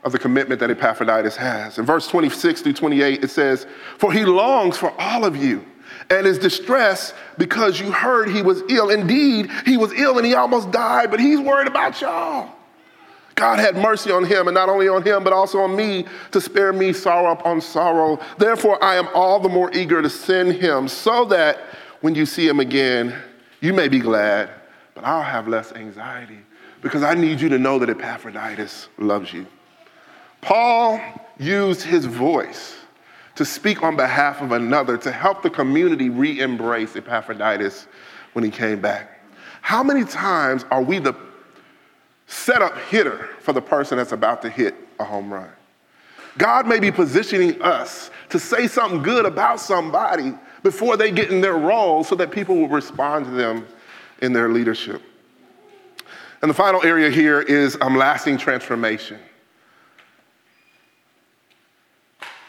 of 0.04 0.12
the 0.12 0.20
commitment 0.20 0.60
that 0.62 0.72
Epaphroditus 0.72 1.36
has. 1.36 1.78
In 1.78 1.86
verse 1.86 2.08
26 2.08 2.62
through 2.62 2.74
28, 2.74 3.24
it 3.24 3.30
says, 3.30 3.68
For 3.98 4.12
he 4.12 4.26
longs 4.26 4.78
for 4.78 4.94
all 5.00 5.26
of 5.26 5.36
you 5.36 5.66
and 6.10 6.26
is 6.26 6.38
distressed 6.38 7.14
because 7.38 7.80
you 7.80 7.92
heard 7.92 8.30
he 8.30 8.42
was 8.42 8.64
ill. 8.70 8.90
Indeed, 8.90 9.52
he 9.66 9.78
was 9.78 9.92
ill 9.94 10.18
and 10.18 10.26
he 10.26 10.34
almost 10.34 10.72
died, 10.72 11.12
but 11.12 11.20
he's 11.20 11.40
worried 11.40 11.68
about 11.68 12.00
y'all. 12.00 12.54
God 13.36 13.60
had 13.60 13.76
mercy 13.76 14.12
on 14.12 14.26
him, 14.26 14.48
and 14.48 14.56
not 14.56 14.68
only 14.68 14.88
on 14.88 15.04
him, 15.04 15.24
but 15.24 15.32
also 15.32 15.60
on 15.60 15.76
me 15.76 16.06
to 16.32 16.42
spare 16.42 16.74
me 16.74 16.92
sorrow 16.92 17.32
upon 17.32 17.62
sorrow. 17.62 18.20
Therefore, 18.40 18.84
I 18.84 18.96
am 18.96 19.08
all 19.14 19.40
the 19.40 19.48
more 19.48 19.72
eager 19.74 20.02
to 20.02 20.10
send 20.10 20.54
him 20.54 20.88
so 20.88 21.24
that 21.26 21.60
when 22.02 22.16
you 22.16 22.26
see 22.26 22.48
him 22.48 22.60
again, 22.60 23.14
you 23.62 23.74
may 23.74 23.88
be 23.88 24.00
glad, 24.00 24.50
but 24.94 25.04
I'll 25.04 25.24
have 25.24 25.48
less 25.48 25.72
anxiety 25.74 26.40
because 26.82 27.04
I 27.04 27.14
need 27.14 27.42
you 27.42 27.50
to 27.50 27.58
know 27.58 27.80
that 27.80 27.90
Epaphroditus 27.90 28.90
loves 28.98 29.34
you. 29.34 29.46
Paul 30.42 31.02
used 31.40 31.82
his 31.82 32.06
voice 32.06 32.76
to 33.36 33.46
speak 33.46 33.84
on 33.84 33.96
behalf 33.96 34.42
of 34.42 34.52
another 34.52 34.98
to 34.98 35.12
help 35.12 35.42
the 35.42 35.50
community 35.50 36.10
re 36.10 36.40
embrace 36.40 36.96
Epaphroditus 36.96 37.88
when 38.34 38.44
he 38.44 38.52
came 38.52 38.80
back. 38.80 39.22
How 39.62 39.84
many 39.84 40.04
times 40.06 40.66
are 40.72 40.82
we 40.82 41.00
the 41.00 41.16
setup 42.28 42.78
hitter 42.90 43.30
for 43.40 43.54
the 43.54 43.62
person 43.62 43.98
that's 43.98 44.12
about 44.12 44.42
to 44.42 44.50
hit 44.50 44.76
a 45.00 45.04
home 45.04 45.34
run. 45.34 45.50
God 46.38 46.68
may 46.68 46.80
be 46.80 46.92
positioning 46.92 47.60
us 47.62 48.12
to 48.30 48.38
say 48.38 48.68
something 48.68 49.02
good 49.02 49.26
about 49.26 49.60
somebody 49.60 50.34
before 50.68 50.98
they 50.98 51.12
get 51.12 51.32
in 51.32 51.40
their 51.40 51.58
role 51.58 52.04
so 52.04 52.14
that 52.14 52.30
people 52.30 52.54
will 52.54 52.68
respond 52.68 53.24
to 53.24 53.32
them 53.32 53.66
in 54.22 54.34
their 54.34 54.50
leadership. 54.50 55.02
And 56.42 56.50
the 56.50 56.54
final 56.54 56.84
area 56.84 57.10
here 57.10 57.40
is 57.40 57.78
um, 57.80 57.96
lasting 57.96 58.38
transformation. 58.38 59.18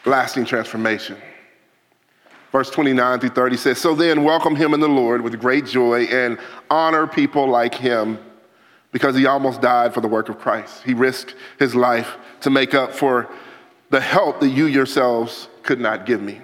Lasting 0.03 0.43
transformation. 0.43 1.15
Verse 2.51 2.69
29 2.69 3.21
through 3.21 3.29
30 3.29 3.55
says, 3.55 3.77
So 3.77 3.95
then, 3.95 4.25
welcome 4.25 4.53
him 4.53 4.73
in 4.73 4.81
the 4.81 4.89
Lord 4.89 5.21
with 5.21 5.39
great 5.39 5.65
joy 5.65 6.03
and 6.03 6.37
honor 6.69 7.07
people 7.07 7.47
like 7.47 7.73
him 7.73 8.19
because 8.91 9.15
he 9.15 9.27
almost 9.27 9.61
died 9.61 9.93
for 9.93 10.01
the 10.01 10.09
work 10.09 10.27
of 10.27 10.39
Christ. 10.39 10.83
He 10.83 10.93
risked 10.93 11.35
his 11.57 11.73
life 11.73 12.17
to 12.41 12.49
make 12.49 12.73
up 12.73 12.91
for 12.91 13.29
the 13.91 14.01
help 14.01 14.41
that 14.41 14.49
you 14.49 14.65
yourselves 14.65 15.47
could 15.63 15.79
not 15.79 16.05
give 16.05 16.21
me. 16.21 16.41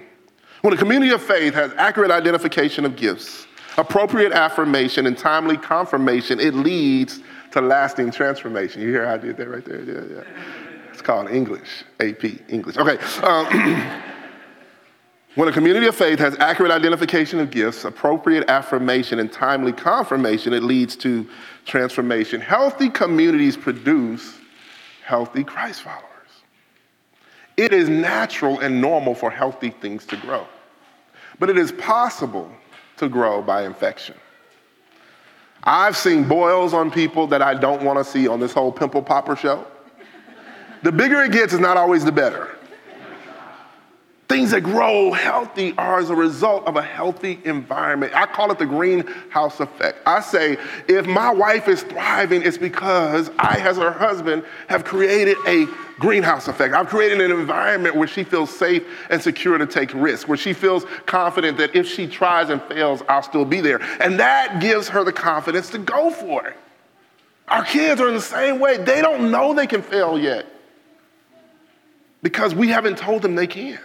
When 0.66 0.74
a 0.74 0.76
community 0.76 1.12
of 1.12 1.22
faith 1.22 1.54
has 1.54 1.72
accurate 1.76 2.10
identification 2.10 2.84
of 2.84 2.96
gifts, 2.96 3.46
appropriate 3.78 4.32
affirmation, 4.32 5.06
and 5.06 5.16
timely 5.16 5.56
confirmation, 5.56 6.40
it 6.40 6.54
leads 6.54 7.20
to 7.52 7.60
lasting 7.60 8.10
transformation. 8.10 8.82
You 8.82 8.88
hear 8.88 9.06
how 9.06 9.14
I 9.14 9.18
did 9.18 9.36
that 9.36 9.48
right 9.48 9.64
there? 9.64 9.80
Yeah, 9.84 10.16
yeah. 10.16 10.90
It's 10.90 11.00
called 11.00 11.30
English, 11.30 11.84
AP, 12.00 12.24
English. 12.48 12.76
Okay. 12.78 12.98
Um, 13.24 14.02
When 15.36 15.48
a 15.48 15.52
community 15.52 15.86
of 15.86 15.94
faith 15.94 16.18
has 16.18 16.36
accurate 16.38 16.72
identification 16.72 17.38
of 17.38 17.52
gifts, 17.52 17.84
appropriate 17.84 18.50
affirmation, 18.50 19.20
and 19.20 19.30
timely 19.30 19.72
confirmation, 19.72 20.52
it 20.52 20.64
leads 20.64 20.96
to 20.96 21.28
transformation. 21.64 22.40
Healthy 22.40 22.90
communities 22.90 23.56
produce 23.56 24.36
healthy 25.04 25.44
Christ 25.44 25.82
followers. 25.82 26.02
It 27.56 27.72
is 27.72 27.88
natural 27.88 28.58
and 28.58 28.80
normal 28.80 29.14
for 29.14 29.30
healthy 29.30 29.70
things 29.70 30.04
to 30.06 30.16
grow, 30.16 30.46
but 31.38 31.50
it 31.50 31.58
is 31.58 31.72
possible 31.72 32.50
to 32.96 33.08
grow 33.08 33.42
by 33.42 33.64
infection. 33.64 34.14
I've 35.64 35.96
seen 35.96 36.24
boils 36.24 36.72
on 36.72 36.90
people 36.90 37.26
that 37.28 37.42
I 37.42 37.54
don't 37.54 37.82
want 37.82 37.98
to 37.98 38.04
see 38.04 38.28
on 38.28 38.38
this 38.38 38.52
whole 38.52 38.70
pimple 38.70 39.02
popper 39.02 39.34
show. 39.34 39.66
The 40.82 40.92
bigger 40.92 41.22
it 41.22 41.32
gets 41.32 41.52
is 41.52 41.60
not 41.60 41.76
always 41.76 42.04
the 42.04 42.12
better. 42.12 42.55
Things 44.28 44.50
that 44.50 44.62
grow 44.62 45.12
healthy 45.12 45.72
are 45.78 46.00
as 46.00 46.10
a 46.10 46.14
result 46.14 46.66
of 46.66 46.74
a 46.74 46.82
healthy 46.82 47.38
environment. 47.44 48.12
I 48.12 48.26
call 48.26 48.50
it 48.50 48.58
the 48.58 48.66
greenhouse 48.66 49.60
effect. 49.60 50.00
I 50.04 50.20
say, 50.20 50.58
if 50.88 51.06
my 51.06 51.30
wife 51.30 51.68
is 51.68 51.84
thriving, 51.84 52.42
it's 52.42 52.58
because 52.58 53.30
I, 53.38 53.60
as 53.60 53.76
her 53.76 53.92
husband, 53.92 54.44
have 54.66 54.82
created 54.82 55.36
a 55.46 55.68
greenhouse 56.00 56.48
effect. 56.48 56.74
I've 56.74 56.88
created 56.88 57.20
an 57.20 57.30
environment 57.30 57.94
where 57.94 58.08
she 58.08 58.24
feels 58.24 58.50
safe 58.50 58.84
and 59.10 59.22
secure 59.22 59.58
to 59.58 59.66
take 59.66 59.94
risks, 59.94 60.26
where 60.26 60.36
she 60.36 60.52
feels 60.52 60.86
confident 61.06 61.56
that 61.58 61.76
if 61.76 61.86
she 61.86 62.08
tries 62.08 62.50
and 62.50 62.60
fails, 62.64 63.02
I'll 63.08 63.22
still 63.22 63.44
be 63.44 63.60
there. 63.60 63.80
And 64.00 64.18
that 64.18 64.60
gives 64.60 64.88
her 64.88 65.04
the 65.04 65.12
confidence 65.12 65.70
to 65.70 65.78
go 65.78 66.10
for 66.10 66.48
it. 66.48 66.56
Our 67.46 67.64
kids 67.64 68.00
are 68.00 68.08
in 68.08 68.14
the 68.14 68.20
same 68.20 68.58
way. 68.58 68.76
They 68.76 69.00
don't 69.00 69.30
know 69.30 69.54
they 69.54 69.68
can 69.68 69.82
fail 69.82 70.18
yet 70.18 70.46
because 72.24 72.56
we 72.56 72.68
haven't 72.68 72.98
told 72.98 73.22
them 73.22 73.36
they 73.36 73.46
can. 73.46 73.78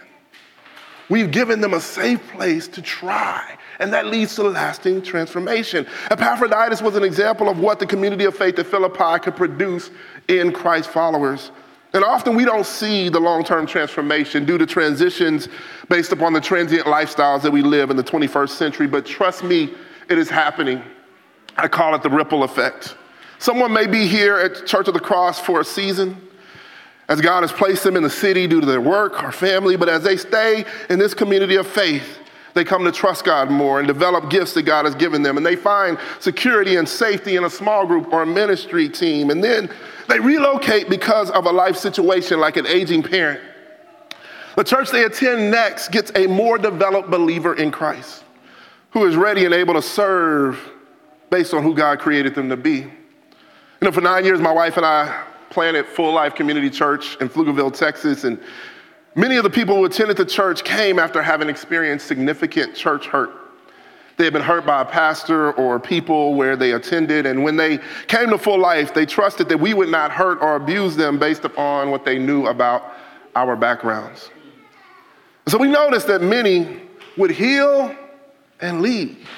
We've 1.12 1.30
given 1.30 1.60
them 1.60 1.74
a 1.74 1.80
safe 1.80 2.26
place 2.30 2.66
to 2.68 2.80
try, 2.80 3.58
and 3.78 3.92
that 3.92 4.06
leads 4.06 4.34
to 4.36 4.44
lasting 4.44 5.02
transformation. 5.02 5.86
Epaphroditus 6.10 6.80
was 6.80 6.96
an 6.96 7.04
example 7.04 7.50
of 7.50 7.58
what 7.58 7.78
the 7.78 7.84
community 7.84 8.24
of 8.24 8.34
faith 8.34 8.58
at 8.58 8.66
Philippi 8.66 9.18
could 9.22 9.36
produce 9.36 9.90
in 10.28 10.52
Christ 10.52 10.88
followers. 10.88 11.50
And 11.92 12.02
often 12.02 12.34
we 12.34 12.46
don't 12.46 12.64
see 12.64 13.10
the 13.10 13.20
long 13.20 13.44
term 13.44 13.66
transformation 13.66 14.46
due 14.46 14.56
to 14.56 14.64
transitions 14.64 15.50
based 15.90 16.12
upon 16.12 16.32
the 16.32 16.40
transient 16.40 16.86
lifestyles 16.86 17.42
that 17.42 17.52
we 17.52 17.60
live 17.60 17.90
in 17.90 17.98
the 17.98 18.04
21st 18.04 18.48
century. 18.48 18.86
But 18.86 19.04
trust 19.04 19.44
me, 19.44 19.74
it 20.08 20.16
is 20.16 20.30
happening. 20.30 20.82
I 21.58 21.68
call 21.68 21.94
it 21.94 22.02
the 22.02 22.08
ripple 22.08 22.42
effect. 22.42 22.96
Someone 23.38 23.70
may 23.70 23.86
be 23.86 24.06
here 24.06 24.38
at 24.38 24.66
Church 24.66 24.88
of 24.88 24.94
the 24.94 25.00
Cross 25.00 25.40
for 25.40 25.60
a 25.60 25.64
season 25.64 26.26
as 27.08 27.20
God 27.20 27.42
has 27.42 27.52
placed 27.52 27.84
them 27.84 27.96
in 27.96 28.02
the 28.02 28.10
city 28.10 28.46
due 28.46 28.60
to 28.60 28.66
their 28.66 28.80
work 28.80 29.22
or 29.22 29.32
family, 29.32 29.76
but 29.76 29.88
as 29.88 30.02
they 30.02 30.16
stay 30.16 30.64
in 30.88 30.98
this 30.98 31.14
community 31.14 31.56
of 31.56 31.66
faith, 31.66 32.18
they 32.54 32.64
come 32.64 32.84
to 32.84 32.92
trust 32.92 33.24
God 33.24 33.50
more 33.50 33.78
and 33.78 33.88
develop 33.88 34.30
gifts 34.30 34.54
that 34.54 34.62
God 34.62 34.84
has 34.84 34.94
given 34.94 35.22
them. 35.22 35.36
And 35.36 35.44
they 35.44 35.56
find 35.56 35.98
security 36.20 36.76
and 36.76 36.88
safety 36.88 37.36
in 37.36 37.44
a 37.44 37.50
small 37.50 37.86
group 37.86 38.12
or 38.12 38.22
a 38.22 38.26
ministry 38.26 38.88
team. 38.88 39.30
And 39.30 39.42
then 39.42 39.70
they 40.08 40.20
relocate 40.20 40.90
because 40.90 41.30
of 41.30 41.46
a 41.46 41.50
life 41.50 41.76
situation 41.76 42.40
like 42.40 42.56
an 42.56 42.66
aging 42.66 43.02
parent. 43.02 43.40
The 44.56 44.64
church 44.64 44.90
they 44.90 45.04
attend 45.04 45.50
next 45.50 45.88
gets 45.88 46.12
a 46.14 46.26
more 46.26 46.58
developed 46.58 47.10
believer 47.10 47.54
in 47.54 47.70
Christ 47.70 48.22
who 48.90 49.06
is 49.06 49.16
ready 49.16 49.46
and 49.46 49.54
able 49.54 49.74
to 49.74 49.82
serve 49.82 50.70
based 51.30 51.54
on 51.54 51.62
who 51.62 51.74
God 51.74 51.98
created 51.98 52.34
them 52.34 52.50
to 52.50 52.56
be. 52.58 52.80
You 52.80 52.88
know, 53.80 53.92
for 53.92 54.02
nine 54.02 54.26
years, 54.26 54.40
my 54.40 54.52
wife 54.52 54.76
and 54.76 54.84
I 54.84 55.24
planted 55.52 55.86
Full 55.86 56.12
Life 56.12 56.34
Community 56.34 56.68
Church 56.68 57.16
in 57.20 57.28
Pflugerville, 57.28 57.76
Texas. 57.76 58.24
And 58.24 58.40
many 59.14 59.36
of 59.36 59.44
the 59.44 59.50
people 59.50 59.76
who 59.76 59.84
attended 59.84 60.16
the 60.16 60.26
church 60.26 60.64
came 60.64 60.98
after 60.98 61.22
having 61.22 61.48
experienced 61.48 62.06
significant 62.06 62.74
church 62.74 63.06
hurt. 63.06 63.30
They 64.16 64.24
had 64.24 64.32
been 64.32 64.42
hurt 64.42 64.66
by 64.66 64.82
a 64.82 64.84
pastor 64.84 65.52
or 65.52 65.78
people 65.78 66.34
where 66.34 66.56
they 66.56 66.72
attended. 66.72 67.26
And 67.26 67.44
when 67.44 67.56
they 67.56 67.78
came 68.08 68.30
to 68.30 68.38
Full 68.38 68.58
Life, 68.58 68.92
they 68.92 69.06
trusted 69.06 69.48
that 69.48 69.58
we 69.58 69.74
would 69.74 69.88
not 69.88 70.10
hurt 70.10 70.42
or 70.42 70.56
abuse 70.56 70.96
them 70.96 71.18
based 71.18 71.44
upon 71.44 71.90
what 71.90 72.04
they 72.04 72.18
knew 72.18 72.46
about 72.46 72.82
our 73.36 73.56
backgrounds. 73.56 74.30
So 75.46 75.58
we 75.58 75.68
noticed 75.68 76.06
that 76.08 76.22
many 76.22 76.82
would 77.16 77.30
heal 77.30 77.94
and 78.60 78.80
leave 78.80 79.28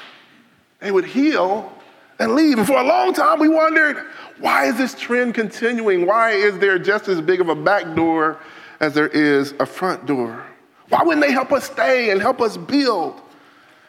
they 0.84 0.92
would 0.92 1.06
heal 1.06 1.72
and 2.18 2.34
leave. 2.34 2.58
And 2.58 2.66
for 2.66 2.76
a 2.76 2.84
long 2.84 3.14
time, 3.14 3.40
we 3.40 3.48
wondered 3.48 3.96
why 4.44 4.66
is 4.66 4.76
this 4.76 4.94
trend 4.94 5.34
continuing? 5.34 6.04
Why 6.04 6.32
is 6.32 6.58
there 6.58 6.78
just 6.78 7.08
as 7.08 7.18
big 7.22 7.40
of 7.40 7.48
a 7.48 7.54
back 7.54 7.96
door 7.96 8.38
as 8.78 8.92
there 8.92 9.08
is 9.08 9.54
a 9.58 9.64
front 9.64 10.04
door? 10.04 10.44
Why 10.90 11.02
wouldn't 11.02 11.24
they 11.24 11.32
help 11.32 11.50
us 11.50 11.64
stay 11.64 12.10
and 12.10 12.20
help 12.20 12.42
us 12.42 12.58
build? 12.58 13.22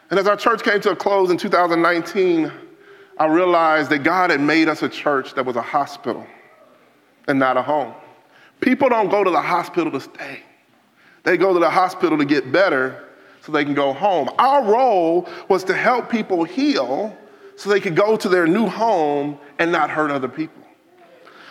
And 0.08 0.18
as 0.18 0.26
our 0.26 0.34
church 0.34 0.62
came 0.62 0.80
to 0.80 0.92
a 0.92 0.96
close 0.96 1.30
in 1.30 1.36
2019, 1.36 2.50
I 3.18 3.26
realized 3.26 3.90
that 3.90 3.98
God 3.98 4.30
had 4.30 4.40
made 4.40 4.66
us 4.66 4.82
a 4.82 4.88
church 4.88 5.34
that 5.34 5.44
was 5.44 5.56
a 5.56 5.62
hospital 5.62 6.26
and 7.28 7.38
not 7.38 7.58
a 7.58 7.62
home. 7.62 7.92
People 8.60 8.88
don't 8.88 9.10
go 9.10 9.22
to 9.22 9.30
the 9.30 9.42
hospital 9.42 9.92
to 9.92 10.00
stay, 10.00 10.40
they 11.24 11.36
go 11.36 11.52
to 11.52 11.60
the 11.60 11.68
hospital 11.68 12.16
to 12.16 12.24
get 12.24 12.50
better 12.50 13.04
so 13.42 13.52
they 13.52 13.62
can 13.62 13.74
go 13.74 13.92
home. 13.92 14.30
Our 14.38 14.64
role 14.64 15.28
was 15.50 15.64
to 15.64 15.74
help 15.74 16.08
people 16.08 16.44
heal 16.44 17.14
so 17.56 17.70
they 17.70 17.80
could 17.80 17.96
go 17.96 18.16
to 18.16 18.28
their 18.28 18.46
new 18.46 18.66
home 18.66 19.38
and 19.58 19.72
not 19.72 19.90
hurt 19.90 20.10
other 20.10 20.28
people. 20.28 20.62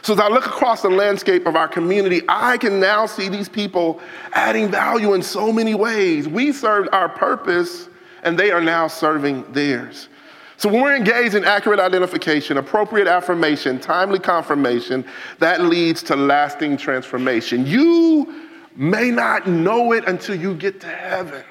So 0.04 0.14
as 0.14 0.20
I 0.20 0.28
look 0.28 0.46
across 0.46 0.84
the 0.84 0.90
landscape 0.90 1.48
of 1.48 1.56
our 1.56 1.68
community, 1.68 2.22
I 2.30 2.58
can 2.58 2.80
now 2.80 3.08
see 3.08 3.28
these 3.28 3.50
people 3.50 4.00
adding 4.34 4.70
value 4.70 5.16
in 5.16 5.24
so 5.24 5.52
many 5.52 5.74
ways. 5.74 6.28
We 6.28 6.52
served 6.52 6.90
our 6.92 7.10
purpose 7.10 7.90
and 8.22 8.38
they 8.38 8.52
are 8.52 8.62
now 8.62 8.88
serving 8.88 9.52
theirs. 9.52 10.10
So 10.58 10.70
when 10.70 10.82
we're 10.84 10.96
engaged 10.96 11.34
in 11.34 11.44
accurate 11.44 11.80
identification, 11.80 12.58
appropriate 12.58 13.08
affirmation, 13.08 13.80
timely 13.80 14.20
confirmation, 14.20 15.04
that 15.40 15.62
leads 15.62 16.04
to 16.04 16.16
lasting 16.16 16.78
transformation. 16.78 17.66
You 17.66 18.48
may 18.76 19.10
not 19.10 19.48
know 19.48 19.92
it 19.92 20.08
until 20.08 20.36
you 20.36 20.54
get 20.54 20.80
to 20.82 20.88
heaven 20.88 21.44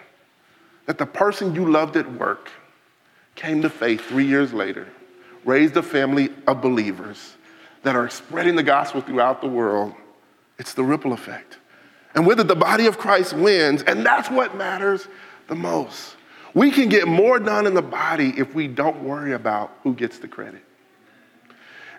that 0.86 0.98
the 0.98 1.06
person 1.06 1.54
you 1.56 1.70
loved 1.70 1.96
at 1.96 2.10
work 2.12 2.50
came 3.34 3.62
to 3.62 3.70
faith 3.70 4.00
three 4.02 4.26
years 4.26 4.52
later, 4.52 4.88
raised 5.44 5.76
a 5.76 5.82
family 5.82 6.30
of 6.46 6.60
believers 6.60 7.36
that 7.82 7.96
are 7.96 8.08
spreading 8.08 8.56
the 8.56 8.62
gospel 8.62 9.00
throughout 9.00 9.40
the 9.40 9.48
world. 9.48 9.94
It's 10.58 10.74
the 10.74 10.84
ripple 10.84 11.12
effect. 11.12 11.58
And 12.14 12.26
with 12.26 12.38
it, 12.40 12.48
the 12.48 12.56
body 12.56 12.86
of 12.86 12.96
Christ 12.96 13.32
wins, 13.32 13.82
and 13.82 14.06
that's 14.06 14.30
what 14.30 14.56
matters 14.56 15.08
the 15.48 15.54
most. 15.54 16.16
We 16.54 16.70
can 16.70 16.88
get 16.88 17.08
more 17.08 17.40
done 17.40 17.66
in 17.66 17.74
the 17.74 17.82
body 17.82 18.32
if 18.36 18.54
we 18.54 18.68
don't 18.68 19.02
worry 19.02 19.32
about 19.32 19.76
who 19.82 19.94
gets 19.94 20.18
the 20.18 20.28
credit. 20.28 20.62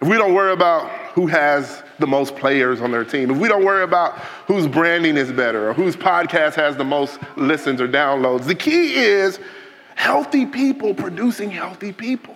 If 0.02 0.08
we 0.08 0.18
don't 0.18 0.34
worry 0.34 0.54
about 0.54 0.90
who 1.14 1.28
has 1.28 1.84
the 2.00 2.08
most 2.08 2.36
players 2.36 2.82
on 2.82 2.92
their 2.92 3.04
team, 3.04 3.32
if 3.32 3.38
we 3.38 3.48
don't 3.48 3.66
worry 3.66 3.84
about 3.84 4.18
whose 4.48 4.68
branding 4.68 5.18
is 5.18 5.32
better 5.32 5.70
or 5.70 5.74
whose 5.74 5.96
podcast 5.96 6.54
has 6.56 6.76
the 6.78 6.84
most 6.84 7.20
listens 7.36 7.82
or 7.82 7.88
downloads, 7.88 8.46
the 8.46 8.56
key 8.56 8.96
is 8.96 9.40
healthy 9.96 10.46
people 10.46 10.94
producing 10.94 11.50
healthy 11.50 11.92
people. 11.92 12.36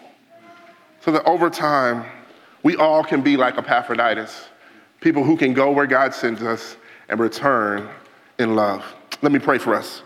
So 1.02 1.12
that 1.12 1.26
over 1.26 1.50
time, 1.50 2.06
we 2.63 2.76
all 2.76 3.04
can 3.04 3.22
be 3.22 3.38
like 3.38 3.58
Epaphroditus, 3.58 4.50
people 5.00 5.24
who 5.24 5.38
can 5.38 5.54
go 5.54 5.72
where 5.72 5.88
God 5.88 6.13
sends 6.13 6.41
us 6.41 6.76
and 7.08 7.19
return 7.19 7.88
in 8.38 8.56
love. 8.56 8.84
Let 9.22 9.32
me 9.32 9.39
pray 9.39 9.58
for 9.58 9.76
us. 9.76 10.02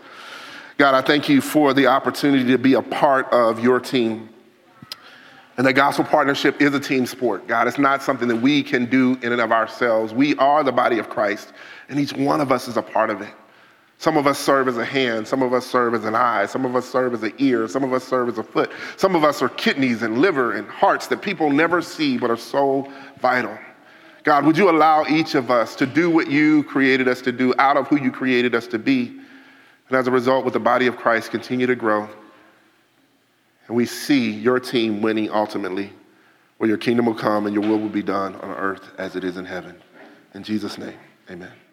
God, 0.76 0.94
I 0.94 1.02
thank 1.02 1.28
you 1.28 1.40
for 1.40 1.72
the 1.72 1.86
opportunity 1.86 2.50
to 2.50 2.58
be 2.58 2.74
a 2.74 2.82
part 2.82 3.32
of 3.32 3.62
your 3.62 3.78
team. 3.78 4.28
And 5.56 5.64
the 5.64 5.72
gospel 5.72 6.04
partnership 6.04 6.60
is 6.60 6.74
a 6.74 6.80
team 6.80 7.06
sport, 7.06 7.46
God. 7.46 7.68
It's 7.68 7.78
not 7.78 8.02
something 8.02 8.26
that 8.26 8.36
we 8.36 8.62
can 8.62 8.86
do 8.86 9.16
in 9.22 9.30
and 9.30 9.40
of 9.40 9.52
ourselves. 9.52 10.12
We 10.12 10.34
are 10.36 10.64
the 10.64 10.72
body 10.72 10.98
of 10.98 11.08
Christ, 11.08 11.52
and 11.88 12.00
each 12.00 12.12
one 12.12 12.40
of 12.40 12.50
us 12.50 12.66
is 12.66 12.76
a 12.76 12.82
part 12.82 13.10
of 13.10 13.20
it. 13.20 13.32
Some 14.04 14.18
of 14.18 14.26
us 14.26 14.38
serve 14.38 14.68
as 14.68 14.76
a 14.76 14.84
hand, 14.84 15.26
some 15.26 15.40
of 15.40 15.54
us 15.54 15.66
serve 15.66 15.94
as 15.94 16.04
an 16.04 16.14
eye, 16.14 16.44
some 16.44 16.66
of 16.66 16.76
us 16.76 16.86
serve 16.86 17.14
as 17.14 17.22
an 17.22 17.32
ear, 17.38 17.66
some 17.66 17.82
of 17.82 17.94
us 17.94 18.04
serve 18.04 18.28
as 18.28 18.36
a 18.36 18.42
foot, 18.42 18.70
some 18.98 19.16
of 19.16 19.24
us 19.24 19.40
are 19.40 19.48
kidneys 19.48 20.02
and 20.02 20.18
liver 20.18 20.52
and 20.52 20.68
hearts 20.68 21.06
that 21.06 21.22
people 21.22 21.48
never 21.48 21.80
see 21.80 22.18
but 22.18 22.30
are 22.30 22.36
so 22.36 22.86
vital. 23.20 23.58
God, 24.22 24.44
would 24.44 24.58
you 24.58 24.68
allow 24.68 25.06
each 25.06 25.34
of 25.34 25.50
us 25.50 25.74
to 25.76 25.86
do 25.86 26.10
what 26.10 26.30
you 26.30 26.64
created 26.64 27.08
us 27.08 27.22
to 27.22 27.32
do 27.32 27.54
out 27.58 27.78
of 27.78 27.88
who 27.88 27.96
you 27.98 28.12
created 28.12 28.54
us 28.54 28.66
to 28.66 28.78
be? 28.78 29.06
And 29.88 29.96
as 29.96 30.06
a 30.06 30.10
result, 30.10 30.44
with 30.44 30.52
the 30.52 30.60
body 30.60 30.86
of 30.86 30.98
Christ 30.98 31.30
continue 31.30 31.66
to 31.66 31.74
grow. 31.74 32.06
And 33.68 33.74
we 33.74 33.86
see 33.86 34.32
your 34.32 34.60
team 34.60 35.00
winning 35.00 35.30
ultimately, 35.30 35.94
where 36.58 36.68
your 36.68 36.76
kingdom 36.76 37.06
will 37.06 37.14
come 37.14 37.46
and 37.46 37.54
your 37.54 37.66
will 37.66 37.78
will 37.78 37.88
be 37.88 38.02
done 38.02 38.34
on 38.34 38.50
earth 38.50 38.86
as 38.98 39.16
it 39.16 39.24
is 39.24 39.38
in 39.38 39.46
heaven. 39.46 39.74
In 40.34 40.42
Jesus' 40.42 40.76
name, 40.76 40.98
amen. 41.30 41.63